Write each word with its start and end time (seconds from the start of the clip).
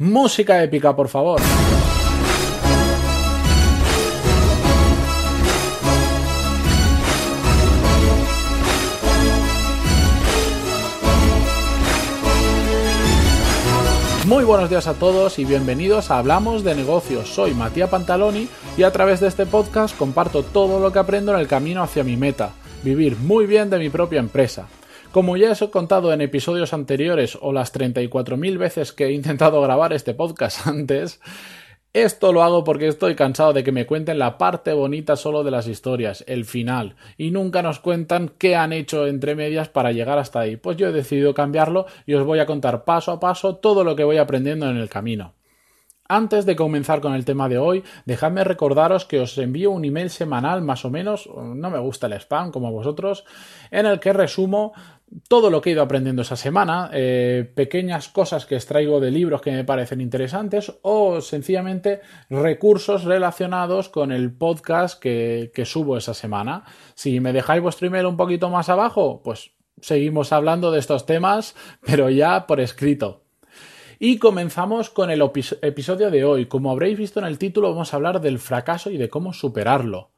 Música 0.00 0.62
épica, 0.62 0.96
por 0.96 1.08
favor. 1.08 1.42
Muy 14.24 14.44
buenos 14.44 14.70
días 14.70 14.86
a 14.86 14.94
todos 14.94 15.38
y 15.38 15.44
bienvenidos 15.44 16.10
a 16.10 16.16
Hablamos 16.16 16.64
de 16.64 16.74
negocios. 16.74 17.28
Soy 17.28 17.52
Matías 17.52 17.90
Pantaloni 17.90 18.48
y 18.78 18.84
a 18.84 18.92
través 18.92 19.20
de 19.20 19.28
este 19.28 19.44
podcast 19.44 19.94
comparto 19.98 20.42
todo 20.42 20.80
lo 20.80 20.94
que 20.94 20.98
aprendo 20.98 21.34
en 21.34 21.40
el 21.40 21.46
camino 21.46 21.82
hacia 21.82 22.04
mi 22.04 22.16
meta, 22.16 22.52
vivir 22.82 23.18
muy 23.18 23.44
bien 23.44 23.68
de 23.68 23.78
mi 23.78 23.90
propia 23.90 24.20
empresa. 24.20 24.66
Como 25.12 25.36
ya 25.36 25.50
os 25.50 25.60
he 25.60 25.70
contado 25.70 26.12
en 26.12 26.20
episodios 26.20 26.72
anteriores 26.72 27.36
o 27.40 27.52
las 27.52 27.74
34.000 27.74 28.58
veces 28.58 28.92
que 28.92 29.06
he 29.06 29.12
intentado 29.12 29.60
grabar 29.62 29.92
este 29.92 30.14
podcast 30.14 30.68
antes, 30.68 31.20
esto 31.92 32.32
lo 32.32 32.44
hago 32.44 32.62
porque 32.62 32.86
estoy 32.86 33.16
cansado 33.16 33.52
de 33.52 33.64
que 33.64 33.72
me 33.72 33.86
cuenten 33.86 34.20
la 34.20 34.38
parte 34.38 34.72
bonita 34.72 35.16
solo 35.16 35.42
de 35.42 35.50
las 35.50 35.66
historias, 35.66 36.22
el 36.28 36.44
final, 36.44 36.94
y 37.18 37.32
nunca 37.32 37.60
nos 37.60 37.80
cuentan 37.80 38.30
qué 38.38 38.54
han 38.54 38.72
hecho 38.72 39.08
entre 39.08 39.34
medias 39.34 39.68
para 39.68 39.90
llegar 39.90 40.16
hasta 40.16 40.38
ahí. 40.38 40.56
Pues 40.56 40.76
yo 40.76 40.86
he 40.86 40.92
decidido 40.92 41.34
cambiarlo 41.34 41.86
y 42.06 42.14
os 42.14 42.24
voy 42.24 42.38
a 42.38 42.46
contar 42.46 42.84
paso 42.84 43.10
a 43.10 43.18
paso 43.18 43.56
todo 43.56 43.82
lo 43.82 43.96
que 43.96 44.04
voy 44.04 44.18
aprendiendo 44.18 44.70
en 44.70 44.76
el 44.76 44.88
camino. 44.88 45.34
Antes 46.12 46.44
de 46.44 46.56
comenzar 46.56 47.00
con 47.00 47.14
el 47.14 47.24
tema 47.24 47.48
de 47.48 47.58
hoy, 47.58 47.84
dejadme 48.04 48.42
recordaros 48.42 49.04
que 49.04 49.20
os 49.20 49.38
envío 49.38 49.70
un 49.70 49.84
email 49.84 50.10
semanal 50.10 50.60
más 50.60 50.84
o 50.84 50.90
menos, 50.90 51.30
no 51.32 51.70
me 51.70 51.78
gusta 51.78 52.08
el 52.08 52.14
spam 52.14 52.50
como 52.50 52.72
vosotros, 52.72 53.24
en 53.70 53.86
el 53.86 54.00
que 54.00 54.12
resumo 54.12 54.72
todo 55.28 55.50
lo 55.50 55.60
que 55.60 55.70
he 55.70 55.72
ido 55.72 55.82
aprendiendo 55.82 56.22
esa 56.22 56.36
semana, 56.36 56.90
eh, 56.92 57.50
pequeñas 57.54 58.08
cosas 58.08 58.46
que 58.46 58.54
extraigo 58.54 59.00
de 59.00 59.10
libros 59.10 59.40
que 59.40 59.50
me 59.50 59.64
parecen 59.64 60.00
interesantes 60.00 60.72
o 60.82 61.20
sencillamente 61.20 62.00
recursos 62.28 63.04
relacionados 63.04 63.88
con 63.88 64.12
el 64.12 64.32
podcast 64.32 65.00
que, 65.00 65.50
que 65.54 65.64
subo 65.64 65.96
esa 65.96 66.14
semana. 66.14 66.64
Si 66.94 67.20
me 67.20 67.32
dejáis 67.32 67.62
vuestro 67.62 67.86
email 67.86 68.06
un 68.06 68.16
poquito 68.16 68.50
más 68.50 68.68
abajo, 68.68 69.22
pues 69.22 69.52
seguimos 69.80 70.32
hablando 70.32 70.70
de 70.70 70.78
estos 70.78 71.06
temas, 71.06 71.56
pero 71.84 72.10
ya 72.10 72.46
por 72.46 72.60
escrito. 72.60 73.24
Y 74.02 74.16
comenzamos 74.16 74.88
con 74.88 75.10
el 75.10 75.20
episodio 75.60 76.10
de 76.10 76.24
hoy. 76.24 76.46
Como 76.46 76.70
habréis 76.70 76.96
visto 76.96 77.20
en 77.20 77.26
el 77.26 77.36
título, 77.36 77.70
vamos 77.70 77.92
a 77.92 77.96
hablar 77.96 78.22
del 78.22 78.38
fracaso 78.38 78.90
y 78.90 78.96
de 78.96 79.10
cómo 79.10 79.34
superarlo. 79.34 80.12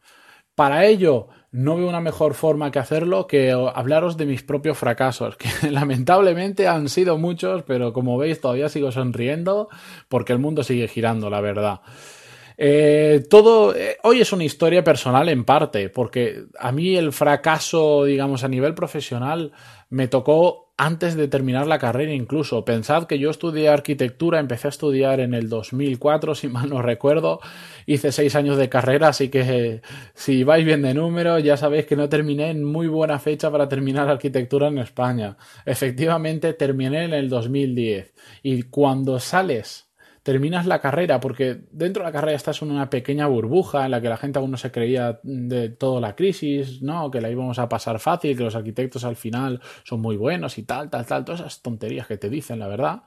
Para 0.62 0.86
ello, 0.86 1.26
no 1.50 1.74
veo 1.74 1.88
una 1.88 2.00
mejor 2.00 2.34
forma 2.34 2.70
que 2.70 2.78
hacerlo 2.78 3.26
que 3.26 3.50
hablaros 3.50 4.16
de 4.16 4.26
mis 4.26 4.44
propios 4.44 4.78
fracasos, 4.78 5.36
que 5.60 5.72
lamentablemente 5.72 6.68
han 6.68 6.88
sido 6.88 7.18
muchos, 7.18 7.64
pero 7.64 7.92
como 7.92 8.16
veis 8.16 8.40
todavía 8.40 8.68
sigo 8.68 8.92
sonriendo 8.92 9.68
porque 10.08 10.32
el 10.32 10.38
mundo 10.38 10.62
sigue 10.62 10.86
girando, 10.86 11.30
la 11.30 11.40
verdad. 11.40 11.80
Eh, 12.56 13.24
todo 13.28 13.74
eh, 13.74 13.96
hoy 14.04 14.20
es 14.20 14.32
una 14.32 14.44
historia 14.44 14.84
personal 14.84 15.28
en 15.30 15.42
parte, 15.42 15.88
porque 15.88 16.44
a 16.56 16.70
mí 16.70 16.94
el 16.94 17.12
fracaso, 17.12 18.04
digamos, 18.04 18.44
a 18.44 18.48
nivel 18.48 18.72
profesional 18.72 19.50
me 19.90 20.06
tocó 20.06 20.61
antes 20.76 21.16
de 21.16 21.28
terminar 21.28 21.66
la 21.66 21.78
carrera 21.78 22.12
incluso. 22.12 22.64
Pensad 22.64 23.04
que 23.04 23.18
yo 23.18 23.30
estudié 23.30 23.68
arquitectura, 23.68 24.40
empecé 24.40 24.68
a 24.68 24.70
estudiar 24.70 25.20
en 25.20 25.34
el 25.34 25.48
2004, 25.48 26.34
si 26.34 26.48
mal 26.48 26.70
no 26.70 26.82
recuerdo. 26.82 27.40
Hice 27.86 28.10
seis 28.12 28.34
años 28.34 28.56
de 28.56 28.68
carrera, 28.68 29.08
así 29.08 29.28
que 29.28 29.82
si 30.14 30.44
vais 30.44 30.64
bien 30.64 30.82
de 30.82 30.94
número, 30.94 31.38
ya 31.38 31.56
sabéis 31.56 31.86
que 31.86 31.96
no 31.96 32.08
terminé 32.08 32.50
en 32.50 32.64
muy 32.64 32.88
buena 32.88 33.18
fecha 33.18 33.50
para 33.50 33.68
terminar 33.68 34.08
arquitectura 34.08 34.68
en 34.68 34.78
España. 34.78 35.36
Efectivamente, 35.66 36.52
terminé 36.54 37.04
en 37.04 37.14
el 37.14 37.28
2010. 37.28 38.14
Y 38.42 38.64
cuando 38.64 39.20
sales 39.20 39.91
terminas 40.22 40.66
la 40.66 40.80
carrera, 40.80 41.20
porque 41.20 41.62
dentro 41.70 42.02
de 42.02 42.08
la 42.08 42.12
carrera 42.12 42.36
estás 42.36 42.62
en 42.62 42.70
una 42.70 42.90
pequeña 42.90 43.26
burbuja 43.26 43.84
en 43.84 43.90
la 43.90 44.00
que 44.00 44.08
la 44.08 44.16
gente 44.16 44.38
aún 44.38 44.50
no 44.50 44.56
se 44.56 44.70
creía 44.70 45.20
de 45.22 45.68
toda 45.70 46.00
la 46.00 46.14
crisis, 46.14 46.82
¿no? 46.82 47.10
Que 47.10 47.20
la 47.20 47.30
íbamos 47.30 47.58
a 47.58 47.68
pasar 47.68 47.98
fácil, 47.98 48.36
que 48.36 48.44
los 48.44 48.54
arquitectos 48.54 49.04
al 49.04 49.16
final 49.16 49.60
son 49.84 50.00
muy 50.00 50.16
buenos 50.16 50.58
y 50.58 50.62
tal, 50.62 50.90
tal, 50.90 51.06
tal, 51.06 51.24
todas 51.24 51.40
esas 51.40 51.62
tonterías 51.62 52.06
que 52.06 52.16
te 52.16 52.28
dicen, 52.28 52.58
la 52.58 52.68
verdad. 52.68 53.02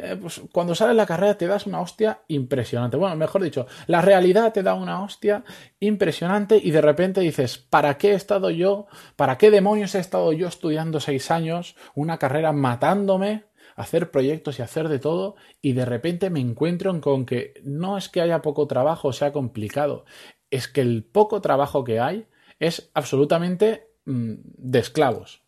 Eh, 0.00 0.16
pues 0.20 0.40
cuando 0.52 0.76
sales 0.76 0.94
la 0.94 1.06
carrera 1.06 1.36
te 1.36 1.48
das 1.48 1.66
una 1.66 1.80
hostia 1.80 2.20
impresionante. 2.28 2.96
Bueno, 2.96 3.16
mejor 3.16 3.42
dicho, 3.42 3.66
la 3.88 4.00
realidad 4.00 4.52
te 4.52 4.62
da 4.62 4.74
una 4.74 5.02
hostia 5.02 5.42
impresionante 5.80 6.60
y 6.62 6.70
de 6.70 6.80
repente 6.80 7.20
dices, 7.20 7.58
¿para 7.58 7.98
qué 7.98 8.12
he 8.12 8.14
estado 8.14 8.50
yo? 8.50 8.86
¿Para 9.16 9.38
qué 9.38 9.50
demonios 9.50 9.96
he 9.96 9.98
estado 9.98 10.32
yo 10.32 10.46
estudiando 10.46 11.00
seis 11.00 11.32
años? 11.32 11.74
Una 11.96 12.16
carrera 12.16 12.52
matándome 12.52 13.47
hacer 13.78 14.10
proyectos 14.10 14.58
y 14.58 14.62
hacer 14.62 14.88
de 14.88 14.98
todo 14.98 15.36
y 15.62 15.72
de 15.72 15.84
repente 15.84 16.30
me 16.30 16.40
encuentro 16.40 17.00
con 17.00 17.24
que 17.24 17.54
no 17.62 17.96
es 17.96 18.08
que 18.08 18.20
haya 18.20 18.42
poco 18.42 18.66
trabajo, 18.66 19.12
sea 19.12 19.32
complicado, 19.32 20.04
es 20.50 20.66
que 20.68 20.80
el 20.80 21.04
poco 21.04 21.40
trabajo 21.40 21.84
que 21.84 22.00
hay 22.00 22.26
es 22.58 22.90
absolutamente 22.92 23.88
mm, 24.04 24.34
de 24.42 24.78
esclavos. 24.80 25.42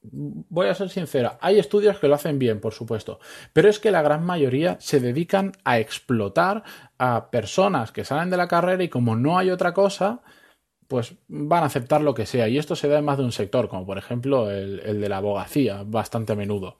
Voy 0.00 0.68
a 0.68 0.74
ser 0.74 0.88
sincera, 0.88 1.36
hay 1.40 1.58
estudios 1.58 1.98
que 1.98 2.08
lo 2.08 2.14
hacen 2.14 2.38
bien, 2.38 2.60
por 2.60 2.72
supuesto, 2.72 3.18
pero 3.52 3.68
es 3.68 3.78
que 3.78 3.90
la 3.90 4.02
gran 4.02 4.24
mayoría 4.24 4.78
se 4.80 5.00
dedican 5.00 5.52
a 5.64 5.78
explotar 5.78 6.62
a 6.96 7.30
personas 7.30 7.92
que 7.92 8.04
salen 8.04 8.30
de 8.30 8.36
la 8.36 8.48
carrera 8.48 8.84
y 8.84 8.88
como 8.88 9.16
no 9.16 9.36
hay 9.36 9.50
otra 9.50 9.74
cosa, 9.74 10.22
pues 10.88 11.16
van 11.28 11.64
a 11.64 11.66
aceptar 11.66 12.00
lo 12.00 12.14
que 12.14 12.24
sea. 12.24 12.48
Y 12.48 12.56
esto 12.56 12.76
se 12.76 12.88
da 12.88 13.00
en 13.00 13.04
más 13.04 13.18
de 13.18 13.24
un 13.24 13.32
sector, 13.32 13.68
como 13.68 13.84
por 13.84 13.98
ejemplo 13.98 14.48
el, 14.50 14.80
el 14.80 15.00
de 15.00 15.08
la 15.08 15.16
abogacía, 15.18 15.82
bastante 15.84 16.32
a 16.32 16.36
menudo. 16.36 16.78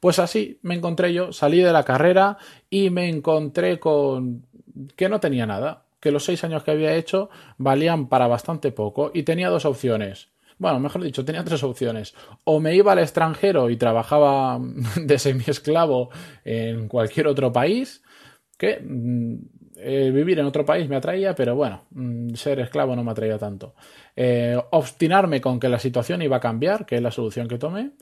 Pues 0.00 0.18
así 0.18 0.58
me 0.62 0.74
encontré 0.74 1.12
yo, 1.12 1.32
salí 1.32 1.60
de 1.60 1.72
la 1.72 1.84
carrera 1.84 2.38
y 2.70 2.90
me 2.90 3.08
encontré 3.08 3.78
con 3.78 4.46
que 4.96 5.08
no 5.08 5.20
tenía 5.20 5.46
nada, 5.46 5.84
que 6.00 6.10
los 6.10 6.24
seis 6.24 6.44
años 6.44 6.62
que 6.64 6.72
había 6.72 6.94
hecho 6.94 7.30
valían 7.58 8.08
para 8.08 8.26
bastante 8.26 8.72
poco 8.72 9.10
y 9.14 9.22
tenía 9.22 9.48
dos 9.48 9.64
opciones. 9.64 10.28
Bueno, 10.58 10.78
mejor 10.78 11.02
dicho, 11.02 11.24
tenía 11.24 11.44
tres 11.44 11.62
opciones. 11.62 12.14
O 12.44 12.60
me 12.60 12.74
iba 12.74 12.92
al 12.92 13.00
extranjero 13.00 13.70
y 13.70 13.76
trabajaba 13.76 14.60
de 14.96 15.18
semi-esclavo 15.18 16.10
en 16.44 16.88
cualquier 16.88 17.26
otro 17.26 17.52
país, 17.52 18.02
que 18.56 18.80
mm, 18.80 19.34
eh, 19.76 20.10
vivir 20.12 20.38
en 20.38 20.46
otro 20.46 20.64
país 20.64 20.88
me 20.88 20.96
atraía, 20.96 21.34
pero 21.34 21.56
bueno, 21.56 21.84
mm, 21.90 22.34
ser 22.34 22.60
esclavo 22.60 22.94
no 22.94 23.02
me 23.02 23.10
atraía 23.10 23.38
tanto. 23.38 23.74
Eh, 24.14 24.56
obstinarme 24.70 25.40
con 25.40 25.58
que 25.58 25.68
la 25.68 25.78
situación 25.78 26.22
iba 26.22 26.36
a 26.36 26.40
cambiar, 26.40 26.86
que 26.86 26.96
es 26.96 27.02
la 27.02 27.10
solución 27.10 27.48
que 27.48 27.58
tomé. 27.58 27.92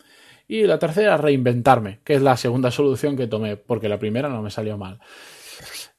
Y 0.49 0.65
la 0.65 0.79
tercera, 0.79 1.17
reinventarme, 1.17 2.00
que 2.05 2.15
es 2.15 2.23
la 2.23 2.37
segunda 2.37 2.71
solución 2.71 3.17
que 3.17 3.27
tomé, 3.27 3.56
porque 3.56 3.89
la 3.89 3.99
primera 3.99 4.29
no 4.29 4.43
me 4.43 4.50
salió 4.50 4.77
mal. 4.77 4.99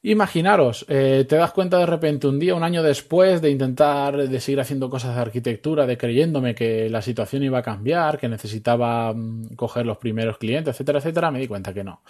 Imaginaros, 0.02 0.84
eh, 0.88 1.24
te 1.26 1.36
das 1.36 1.52
cuenta 1.52 1.78
de 1.78 1.86
repente 1.86 2.26
un 2.26 2.38
día, 2.38 2.54
un 2.54 2.62
año 2.62 2.82
después 2.82 3.40
de 3.40 3.50
intentar, 3.50 4.28
de 4.28 4.40
seguir 4.40 4.60
haciendo 4.60 4.90
cosas 4.90 5.14
de 5.14 5.22
arquitectura, 5.22 5.86
de 5.86 5.96
creyéndome 5.96 6.54
que 6.54 6.90
la 6.90 7.00
situación 7.00 7.42
iba 7.42 7.60
a 7.60 7.62
cambiar, 7.62 8.18
que 8.18 8.28
necesitaba 8.28 9.14
mm, 9.14 9.54
coger 9.56 9.86
los 9.86 9.96
primeros 9.96 10.36
clientes, 10.36 10.74
etcétera, 10.74 10.98
etcétera, 10.98 11.30
me 11.30 11.38
di 11.38 11.48
cuenta 11.48 11.72
que 11.72 11.84
no 11.84 12.02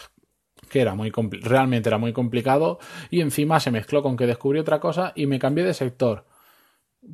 que 0.71 0.81
era 0.81 0.95
muy 0.95 1.13
realmente 1.43 1.89
era 1.89 1.99
muy 1.99 2.13
complicado 2.13 2.81
y 3.11 3.21
encima 3.21 3.61
se 3.61 3.71
mezcló 3.71 4.03
con 4.03 4.17
que 4.17 4.27
descubrí 4.27 4.59
otra 4.59 4.81
cosa 4.81 5.13
y 5.15 5.27
me 5.27 5.39
cambié 5.39 5.63
de 5.63 5.75
sector 5.75 6.25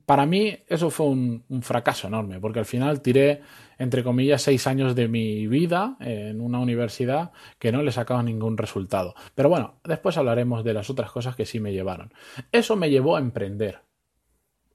para 0.07 0.27
mí 0.27 0.57
eso 0.69 0.91
fue 0.91 1.07
un, 1.07 1.45
fracaso 1.63 2.09
enorme, 2.09 2.41
porque 2.41 2.61
al 2.61 2.65
final 2.65 3.01
tiré, 3.01 3.43
entre 3.79 4.03
comillas, 4.03 4.43
seis 4.43 4.67
años 4.67 4.95
de 4.95 5.09
mi 5.09 5.47
vida 5.47 5.97
en 6.01 6.41
una 6.41 6.59
universidad 6.59 7.33
que 7.59 7.73
no 7.73 7.83
le 7.83 7.93
sacaba 7.93 8.23
ningún 8.23 8.57
resultado. 8.57 9.15
Pero 9.35 9.49
bueno, 9.49 9.75
después 9.85 10.17
hablaremos 10.17 10.65
de 10.65 10.75
las 10.75 10.91
otras 10.91 11.11
cosas 11.11 11.37
que 11.37 11.47
sí 11.47 11.61
me 11.61 11.73
llevaron. 11.73 12.13
Eso 12.53 12.77
me 12.77 12.91
llevó 12.91 13.17
a 13.17 13.21
emprender. 13.21 13.81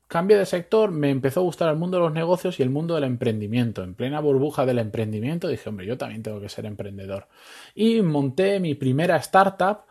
Cambié 0.08 0.38
de 0.38 0.46
sector, 0.46 0.92
me 0.92 1.10
empezó 1.10 1.40
a 1.40 1.44
gustar 1.44 1.70
el 1.70 1.78
mundo 1.78 1.98
de 1.98 2.04
los 2.04 2.14
negocios 2.14 2.60
y 2.60 2.64
el 2.64 2.70
mundo 2.70 2.94
del 2.94 3.06
emprendimiento. 3.06 3.84
En 3.84 3.96
plena 3.96 4.20
burbuja 4.20 4.66
del 4.66 4.78
emprendimiento 4.78 5.48
dije, 5.48 5.68
hombre, 5.68 5.88
yo 5.88 5.98
también 5.98 6.22
tengo 6.22 6.40
que 6.40 6.50
ser 6.50 6.66
emprendedor. 6.66 7.28
Y 7.74 8.02
monté 8.04 8.60
mi 8.60 8.76
primera 8.76 9.16
startup 9.18 9.86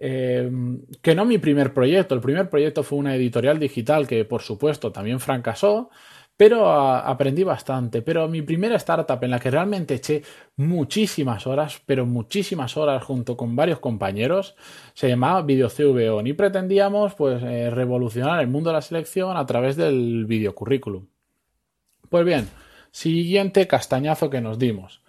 eh, 0.00 0.50
que 1.02 1.14
no 1.14 1.24
mi 1.24 1.38
primer 1.38 1.74
proyecto. 1.74 2.14
El 2.14 2.20
primer 2.20 2.48
proyecto 2.48 2.82
fue 2.82 2.98
una 2.98 3.16
editorial 3.16 3.58
digital 3.58 4.06
que, 4.06 4.24
por 4.24 4.42
supuesto, 4.42 4.92
también 4.92 5.18
fracasó, 5.18 5.90
pero 6.36 6.70
aprendí 6.70 7.42
bastante. 7.42 8.00
Pero 8.02 8.28
mi 8.28 8.42
primera 8.42 8.76
startup 8.76 9.18
en 9.22 9.32
la 9.32 9.40
que 9.40 9.50
realmente 9.50 9.94
eché 9.94 10.22
muchísimas 10.56 11.46
horas, 11.48 11.82
pero 11.84 12.06
muchísimas 12.06 12.76
horas 12.76 13.02
junto 13.02 13.36
con 13.36 13.56
varios 13.56 13.80
compañeros, 13.80 14.54
se 14.94 15.08
llamaba 15.08 15.42
VideoCVO 15.42 16.24
y 16.24 16.32
pretendíamos 16.32 17.14
pues 17.14 17.42
eh, 17.42 17.70
revolucionar 17.70 18.40
el 18.40 18.48
mundo 18.48 18.70
de 18.70 18.74
la 18.74 18.82
selección 18.82 19.36
a 19.36 19.46
través 19.46 19.76
del 19.76 20.26
videocurrículum. 20.26 21.06
Pues 22.08 22.24
bien, 22.24 22.48
siguiente 22.92 23.66
castañazo 23.66 24.30
que 24.30 24.40
nos 24.40 24.58
dimos. 24.58 25.02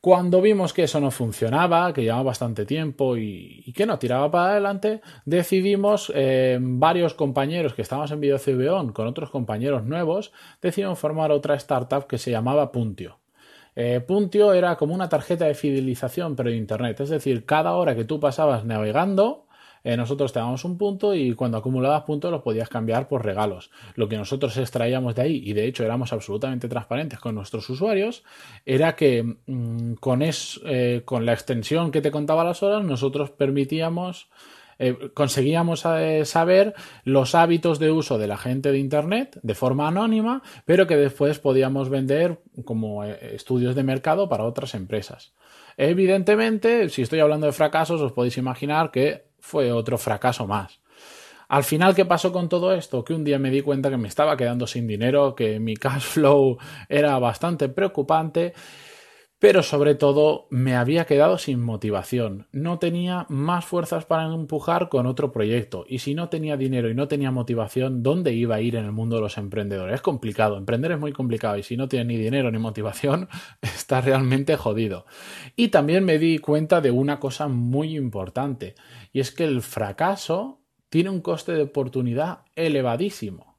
Cuando 0.00 0.40
vimos 0.40 0.72
que 0.72 0.84
eso 0.84 0.98
no 0.98 1.10
funcionaba, 1.10 1.92
que 1.92 2.02
llevaba 2.02 2.22
bastante 2.22 2.64
tiempo 2.64 3.18
y, 3.18 3.70
que 3.76 3.84
no 3.84 3.98
tiraba 3.98 4.30
para 4.30 4.52
adelante, 4.52 5.02
decidimos, 5.26 6.10
eh, 6.14 6.58
varios 6.58 7.12
compañeros 7.12 7.74
que 7.74 7.82
estábamos 7.82 8.10
en 8.10 8.20
VideoCBON 8.20 8.92
con 8.92 9.06
otros 9.06 9.28
compañeros 9.28 9.84
nuevos, 9.84 10.32
decidimos 10.62 10.98
formar 10.98 11.32
otra 11.32 11.54
startup 11.56 12.06
que 12.06 12.16
se 12.16 12.30
llamaba 12.30 12.72
Puntio. 12.72 13.18
Eh, 13.76 14.00
Puntio 14.00 14.54
era 14.54 14.76
como 14.76 14.94
una 14.94 15.10
tarjeta 15.10 15.44
de 15.44 15.54
fidelización, 15.54 16.34
pero 16.34 16.48
de 16.48 16.56
Internet. 16.56 17.00
Es 17.00 17.10
decir, 17.10 17.44
cada 17.44 17.72
hora 17.72 17.94
que 17.94 18.04
tú 18.04 18.20
pasabas 18.20 18.64
navegando, 18.64 19.48
eh, 19.82 19.96
nosotros 19.96 20.32
te 20.32 20.38
dábamos 20.38 20.64
un 20.64 20.76
punto 20.76 21.14
y 21.14 21.34
cuando 21.34 21.58
acumulabas 21.58 22.02
puntos 22.02 22.30
los 22.30 22.42
podías 22.42 22.68
cambiar 22.68 23.08
por 23.08 23.24
regalos. 23.24 23.70
Lo 23.94 24.08
que 24.08 24.16
nosotros 24.16 24.56
extraíamos 24.56 25.14
de 25.14 25.22
ahí, 25.22 25.42
y 25.44 25.52
de 25.52 25.66
hecho 25.66 25.84
éramos 25.84 26.12
absolutamente 26.12 26.68
transparentes 26.68 27.18
con 27.18 27.34
nuestros 27.34 27.68
usuarios, 27.70 28.24
era 28.66 28.96
que 28.96 29.22
mm, 29.46 29.94
con, 29.94 30.22
eh, 30.22 31.02
con 31.04 31.26
la 31.26 31.32
extensión 31.32 31.90
que 31.90 32.02
te 32.02 32.10
contaba 32.10 32.44
las 32.44 32.62
horas, 32.62 32.84
nosotros 32.84 33.30
permitíamos 33.30 34.28
eh, 34.82 35.10
conseguíamos 35.12 35.80
saber 35.80 36.74
los 37.04 37.34
hábitos 37.34 37.78
de 37.78 37.90
uso 37.90 38.16
de 38.16 38.26
la 38.26 38.38
gente 38.38 38.72
de 38.72 38.78
Internet 38.78 39.38
de 39.42 39.54
forma 39.54 39.86
anónima, 39.86 40.42
pero 40.64 40.86
que 40.86 40.96
después 40.96 41.38
podíamos 41.38 41.90
vender 41.90 42.40
como 42.64 43.04
estudios 43.04 43.74
de 43.74 43.82
mercado 43.82 44.30
para 44.30 44.44
otras 44.44 44.74
empresas. 44.74 45.34
Evidentemente, 45.76 46.88
si 46.88 47.02
estoy 47.02 47.20
hablando 47.20 47.46
de 47.46 47.52
fracasos, 47.52 48.00
os 48.00 48.12
podéis 48.12 48.38
imaginar 48.38 48.90
que 48.90 49.29
fue 49.40 49.72
otro 49.72 49.98
fracaso 49.98 50.46
más. 50.46 50.80
Al 51.48 51.64
final, 51.64 51.96
¿qué 51.96 52.04
pasó 52.04 52.32
con 52.32 52.48
todo 52.48 52.72
esto? 52.72 53.02
Que 53.02 53.12
un 53.12 53.24
día 53.24 53.38
me 53.40 53.50
di 53.50 53.60
cuenta 53.60 53.90
que 53.90 53.96
me 53.96 54.06
estaba 54.06 54.36
quedando 54.36 54.68
sin 54.68 54.86
dinero, 54.86 55.34
que 55.34 55.58
mi 55.58 55.74
cash 55.76 56.02
flow 56.02 56.58
era 56.88 57.18
bastante 57.18 57.68
preocupante, 57.68 58.54
pero 59.40 59.62
sobre 59.62 59.94
todo 59.94 60.46
me 60.50 60.76
había 60.76 61.06
quedado 61.06 61.38
sin 61.38 61.62
motivación. 61.62 62.46
No 62.52 62.78
tenía 62.78 63.24
más 63.30 63.64
fuerzas 63.64 64.04
para 64.04 64.26
empujar 64.26 64.90
con 64.90 65.06
otro 65.06 65.32
proyecto. 65.32 65.86
Y 65.88 66.00
si 66.00 66.14
no 66.14 66.28
tenía 66.28 66.58
dinero 66.58 66.90
y 66.90 66.94
no 66.94 67.08
tenía 67.08 67.30
motivación, 67.30 68.02
¿dónde 68.02 68.34
iba 68.34 68.56
a 68.56 68.60
ir 68.60 68.76
en 68.76 68.84
el 68.84 68.92
mundo 68.92 69.16
de 69.16 69.22
los 69.22 69.38
emprendedores? 69.38 69.94
Es 69.94 70.02
complicado. 70.02 70.58
Emprender 70.58 70.92
es 70.92 71.00
muy 71.00 71.12
complicado 71.12 71.56
y 71.56 71.62
si 71.62 71.78
no 71.78 71.88
tienes 71.88 72.06
ni 72.06 72.18
dinero 72.18 72.50
ni 72.50 72.58
motivación, 72.58 73.28
estás 73.62 74.04
realmente 74.04 74.56
jodido. 74.56 75.06
Y 75.56 75.68
también 75.68 76.04
me 76.04 76.18
di 76.18 76.38
cuenta 76.38 76.82
de 76.82 76.90
una 76.90 77.18
cosa 77.18 77.48
muy 77.48 77.96
importante 77.96 78.74
y 79.10 79.20
es 79.20 79.30
que 79.32 79.44
el 79.44 79.62
fracaso 79.62 80.60
tiene 80.90 81.08
un 81.08 81.22
coste 81.22 81.52
de 81.52 81.62
oportunidad 81.62 82.40
elevadísimo. 82.56 83.49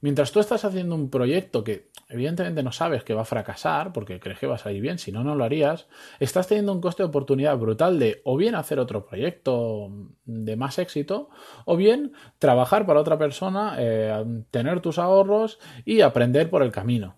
Mientras 0.00 0.30
tú 0.30 0.38
estás 0.38 0.64
haciendo 0.64 0.94
un 0.94 1.10
proyecto 1.10 1.64
que 1.64 1.90
evidentemente 2.08 2.62
no 2.62 2.70
sabes 2.70 3.02
que 3.02 3.14
va 3.14 3.22
a 3.22 3.26
fracasar 3.26 3.92
porque 3.92 4.20
crees 4.20 4.38
que 4.38 4.46
va 4.46 4.54
a 4.54 4.58
salir 4.58 4.80
bien, 4.80 4.98
si 4.98 5.10
no, 5.10 5.24
no 5.24 5.34
lo 5.34 5.44
harías, 5.44 5.88
estás 6.20 6.46
teniendo 6.46 6.72
un 6.72 6.80
coste 6.80 7.02
de 7.02 7.08
oportunidad 7.08 7.58
brutal 7.58 7.98
de 7.98 8.20
o 8.24 8.36
bien 8.36 8.54
hacer 8.54 8.78
otro 8.78 9.04
proyecto 9.04 9.90
de 10.24 10.56
más 10.56 10.78
éxito 10.78 11.30
o 11.64 11.76
bien 11.76 12.12
trabajar 12.38 12.86
para 12.86 13.00
otra 13.00 13.18
persona, 13.18 13.76
eh, 13.78 14.24
tener 14.52 14.80
tus 14.80 14.98
ahorros 14.98 15.58
y 15.84 16.00
aprender 16.00 16.48
por 16.48 16.62
el 16.62 16.70
camino. 16.70 17.16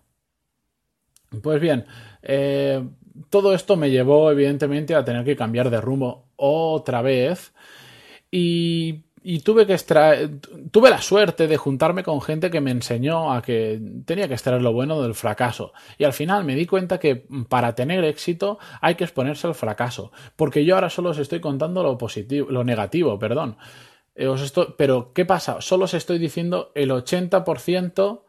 Pues 1.43 1.61
bien, 1.61 1.85
eh, 2.23 2.83
todo 3.29 3.55
esto 3.55 3.77
me 3.77 3.91
llevó 3.91 4.31
evidentemente 4.31 4.95
a 4.95 5.05
tener 5.05 5.25
que 5.25 5.37
cambiar 5.37 5.71
de 5.71 5.81
rumbo 5.81 6.31
otra 6.37 7.03
vez 7.03 7.53
y, 8.31 9.05
tuve 9.41 9.67
que 9.67 9.75
extraer, 9.75 10.31
tuve 10.71 10.89
la 10.89 11.03
suerte 11.03 11.47
de 11.47 11.57
juntarme 11.57 12.03
con 12.03 12.23
gente 12.23 12.51
que 12.51 12.61
me 12.61 12.71
enseñó 12.71 13.33
a 13.33 13.43
que 13.43 13.81
tenía 14.07 14.29
que 14.29 14.35
extraer 14.35 14.63
lo 14.63 14.73
bueno 14.73 15.03
del 15.03 15.15
fracaso 15.15 15.73
y 15.99 16.05
al 16.05 16.13
final 16.13 16.45
me 16.45 16.55
di 16.55 16.67
cuenta 16.67 16.99
que 16.99 17.27
para 17.49 17.75
tener 17.75 18.03
éxito 18.05 18.59
hay 18.81 18.95
que 18.95 19.05
exponerse 19.05 19.47
al 19.47 19.55
fracaso 19.55 20.11
porque 20.37 20.65
yo 20.65 20.75
ahora 20.75 20.89
solo 20.89 21.11
os 21.11 21.19
estoy 21.19 21.41
contando 21.41 21.83
lo 21.83 21.99
positivo, 21.99 22.51
lo 22.51 22.65
negativo, 22.65 23.19
perdón. 23.19 23.57
Eh, 24.15 24.29
pero 24.77 25.13
¿qué 25.13 25.25
pasa? 25.25 25.61
Solo 25.61 25.85
os 25.85 25.95
estoy 25.95 26.19
diciendo 26.19 26.73
el 26.75 26.91
80% 26.91 28.23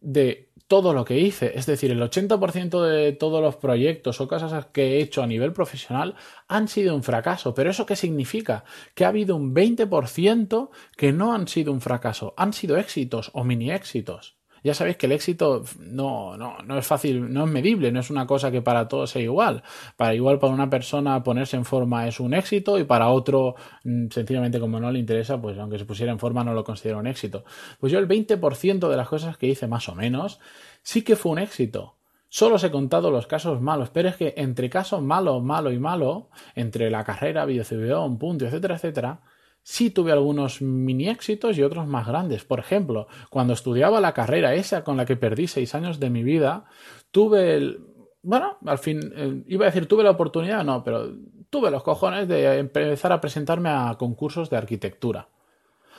de 0.00 0.51
todo 0.72 0.94
lo 0.94 1.04
que 1.04 1.20
hice. 1.20 1.52
Es 1.54 1.66
decir, 1.66 1.90
el 1.90 2.00
80% 2.00 2.82
de 2.82 3.12
todos 3.12 3.42
los 3.42 3.56
proyectos 3.56 4.22
o 4.22 4.26
cosas 4.26 4.64
que 4.72 4.96
he 4.96 5.02
hecho 5.02 5.22
a 5.22 5.26
nivel 5.26 5.52
profesional 5.52 6.14
han 6.48 6.66
sido 6.66 6.96
un 6.96 7.02
fracaso. 7.02 7.52
¿Pero 7.52 7.68
eso 7.68 7.84
qué 7.84 7.94
significa? 7.94 8.64
Que 8.94 9.04
ha 9.04 9.08
habido 9.08 9.36
un 9.36 9.54
20% 9.54 10.70
que 10.96 11.12
no 11.12 11.34
han 11.34 11.46
sido 11.46 11.74
un 11.74 11.82
fracaso, 11.82 12.32
han 12.38 12.54
sido 12.54 12.78
éxitos 12.78 13.30
o 13.34 13.44
mini 13.44 13.70
éxitos. 13.70 14.38
Ya 14.62 14.74
sabéis 14.74 14.96
que 14.96 15.06
el 15.06 15.12
éxito 15.12 15.64
no, 15.80 16.36
no, 16.36 16.58
no 16.64 16.78
es 16.78 16.86
fácil, 16.86 17.32
no 17.32 17.44
es 17.44 17.50
medible, 17.50 17.90
no 17.90 18.00
es 18.00 18.10
una 18.10 18.26
cosa 18.26 18.50
que 18.50 18.62
para 18.62 18.88
todos 18.88 19.10
sea 19.10 19.22
igual. 19.22 19.62
Para 19.96 20.14
igual 20.14 20.38
para 20.38 20.52
una 20.52 20.70
persona 20.70 21.22
ponerse 21.22 21.56
en 21.56 21.64
forma 21.64 22.06
es 22.06 22.20
un 22.20 22.34
éxito 22.34 22.78
y 22.78 22.84
para 22.84 23.08
otro 23.08 23.56
mm, 23.84 24.08
sencillamente 24.10 24.60
como 24.60 24.78
no 24.78 24.90
le 24.90 24.98
interesa, 24.98 25.40
pues 25.40 25.58
aunque 25.58 25.78
se 25.78 25.84
pusiera 25.84 26.12
en 26.12 26.18
forma 26.18 26.44
no 26.44 26.54
lo 26.54 26.64
considero 26.64 26.98
un 26.98 27.06
éxito. 27.06 27.44
Pues 27.80 27.92
yo 27.92 27.98
el 27.98 28.08
20% 28.08 28.88
de 28.88 28.96
las 28.96 29.08
cosas 29.08 29.36
que 29.36 29.48
hice 29.48 29.66
más 29.66 29.88
o 29.88 29.94
menos 29.94 30.38
sí 30.82 31.02
que 31.02 31.16
fue 31.16 31.32
un 31.32 31.38
éxito. 31.38 31.96
Solo 32.34 32.54
os 32.54 32.64
he 32.64 32.70
contado 32.70 33.10
los 33.10 33.26
casos 33.26 33.60
malos, 33.60 33.90
pero 33.90 34.08
es 34.08 34.16
que 34.16 34.32
entre 34.38 34.70
casos 34.70 35.02
malo, 35.02 35.40
malo 35.40 35.70
y 35.70 35.78
malo, 35.78 36.30
entre 36.54 36.88
la 36.88 37.04
carrera, 37.04 37.44
un 37.44 38.18
punto, 38.18 38.46
etcétera, 38.46 38.76
etcétera, 38.76 39.20
sí 39.62 39.90
tuve 39.90 40.12
algunos 40.12 40.60
mini 40.60 41.08
éxitos 41.08 41.56
y 41.56 41.62
otros 41.62 41.86
más 41.86 42.06
grandes. 42.06 42.44
Por 42.44 42.58
ejemplo, 42.58 43.06
cuando 43.30 43.52
estudiaba 43.52 44.00
la 44.00 44.14
carrera 44.14 44.54
esa 44.54 44.84
con 44.84 44.96
la 44.96 45.04
que 45.04 45.16
perdí 45.16 45.46
seis 45.46 45.74
años 45.74 46.00
de 46.00 46.10
mi 46.10 46.22
vida, 46.22 46.64
tuve 47.10 47.54
el... 47.54 47.86
Bueno, 48.22 48.58
al 48.66 48.78
fin, 48.78 49.00
eh, 49.16 49.42
iba 49.48 49.66
a 49.66 49.70
decir 49.70 49.86
tuve 49.86 50.04
la 50.04 50.10
oportunidad, 50.10 50.64
no, 50.64 50.84
pero 50.84 51.12
tuve 51.50 51.70
los 51.70 51.82
cojones 51.82 52.28
de 52.28 52.58
empezar 52.58 53.12
a 53.12 53.20
presentarme 53.20 53.68
a 53.68 53.96
concursos 53.98 54.48
de 54.48 54.56
arquitectura. 54.56 55.28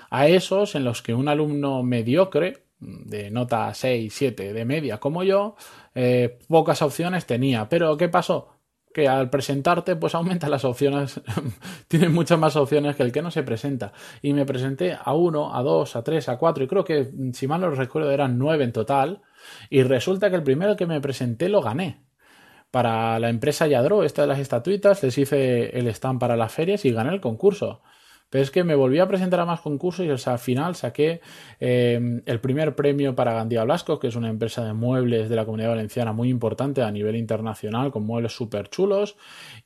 A 0.10 0.27
esos 0.27 0.75
en 0.75 0.86
los 0.86 1.01
que 1.01 1.13
un 1.13 1.27
alumno 1.27 1.84
mediocre, 1.84 2.63
de 2.79 3.32
nota 3.32 3.74
6, 3.74 4.13
7 4.13 4.53
de 4.53 4.65
media 4.65 5.00
como 5.00 5.24
yo, 5.24 5.55
eh, 5.96 6.39
pocas 6.48 6.82
opciones 6.82 7.25
tenía. 7.25 7.70
Pero 7.70 7.98
¿qué 7.98 8.10
pasó? 8.10 8.52
Que 8.93 9.07
al 9.07 9.29
presentarte 9.29 9.95
pues 9.95 10.15
aumenta 10.15 10.47
las 10.47 10.63
opciones, 10.63 11.19
tienes 11.88 12.12
muchas 12.12 12.39
más 12.39 12.55
opciones 12.55 12.95
que 12.95 13.03
el 13.03 13.12
que 13.12 13.21
no 13.21 13.31
se 13.31 13.43
presenta. 13.43 13.91
Y 14.21 14.33
me 14.33 14.45
presenté 14.45 14.97
a 15.01 15.13
uno, 15.13 15.55
a 15.55 15.62
dos, 15.62 15.95
a 15.95 16.03
tres, 16.03 16.29
a 16.29 16.38
cuatro 16.38 16.63
y 16.63 16.67
creo 16.67 16.83
que 16.83 17.12
si 17.33 17.47
mal 17.47 17.62
no 17.62 17.71
recuerdo 17.71 18.12
eran 18.12 18.38
nueve 18.38 18.63
en 18.63 18.71
total 18.71 19.21
y 19.69 19.83
resulta 19.83 20.29
que 20.29 20.38
el 20.38 20.43
primero 20.43 20.75
que 20.75 20.85
me 20.85 21.01
presenté 21.01 21.50
lo 21.50 21.62
gané. 21.62 22.01
Para 22.71 23.19
la 23.19 23.29
empresa 23.29 23.67
Yadro, 23.67 24.03
esta 24.03 24.23
de 24.23 24.29
las 24.29 24.39
estatuitas, 24.39 25.03
les 25.03 25.15
hice 25.17 25.77
el 25.77 25.88
stand 25.89 26.19
para 26.19 26.35
las 26.35 26.51
ferias 26.51 26.85
y 26.85 26.91
gané 26.91 27.13
el 27.13 27.21
concurso. 27.21 27.83
Pero 28.34 28.42
es 28.42 28.50
que 28.50 28.63
me 28.63 28.74
volví 28.74 28.98
a 28.98 29.08
presentar 29.08 29.40
a 29.42 29.46
más 29.46 29.62
concursos 29.62 30.08
y 30.08 30.10
al 30.10 30.40
final 30.40 30.74
saqué 30.74 31.22
em, 31.60 32.24
el 32.25 32.40
primer 32.40 32.75
premio 32.75 33.13
para 33.13 33.32
Gandía 33.32 33.63
Blasco, 33.63 34.00
que 34.00 34.08
es 34.08 34.16
una 34.16 34.28
empresa 34.28 34.66
de 34.66 34.74
muebles 34.74 35.30
de 35.30 35.36
la 35.36 35.46
comunidad 35.46 35.70
valenciana 35.70 36.13
muy 36.13 36.30
importante 36.30 36.82
a 36.82 36.90
nivel 36.90 37.16
internacional, 37.16 37.92
con 37.92 38.08
muebles 38.08 38.36
súper 38.36 38.72
chulos, 38.72 39.18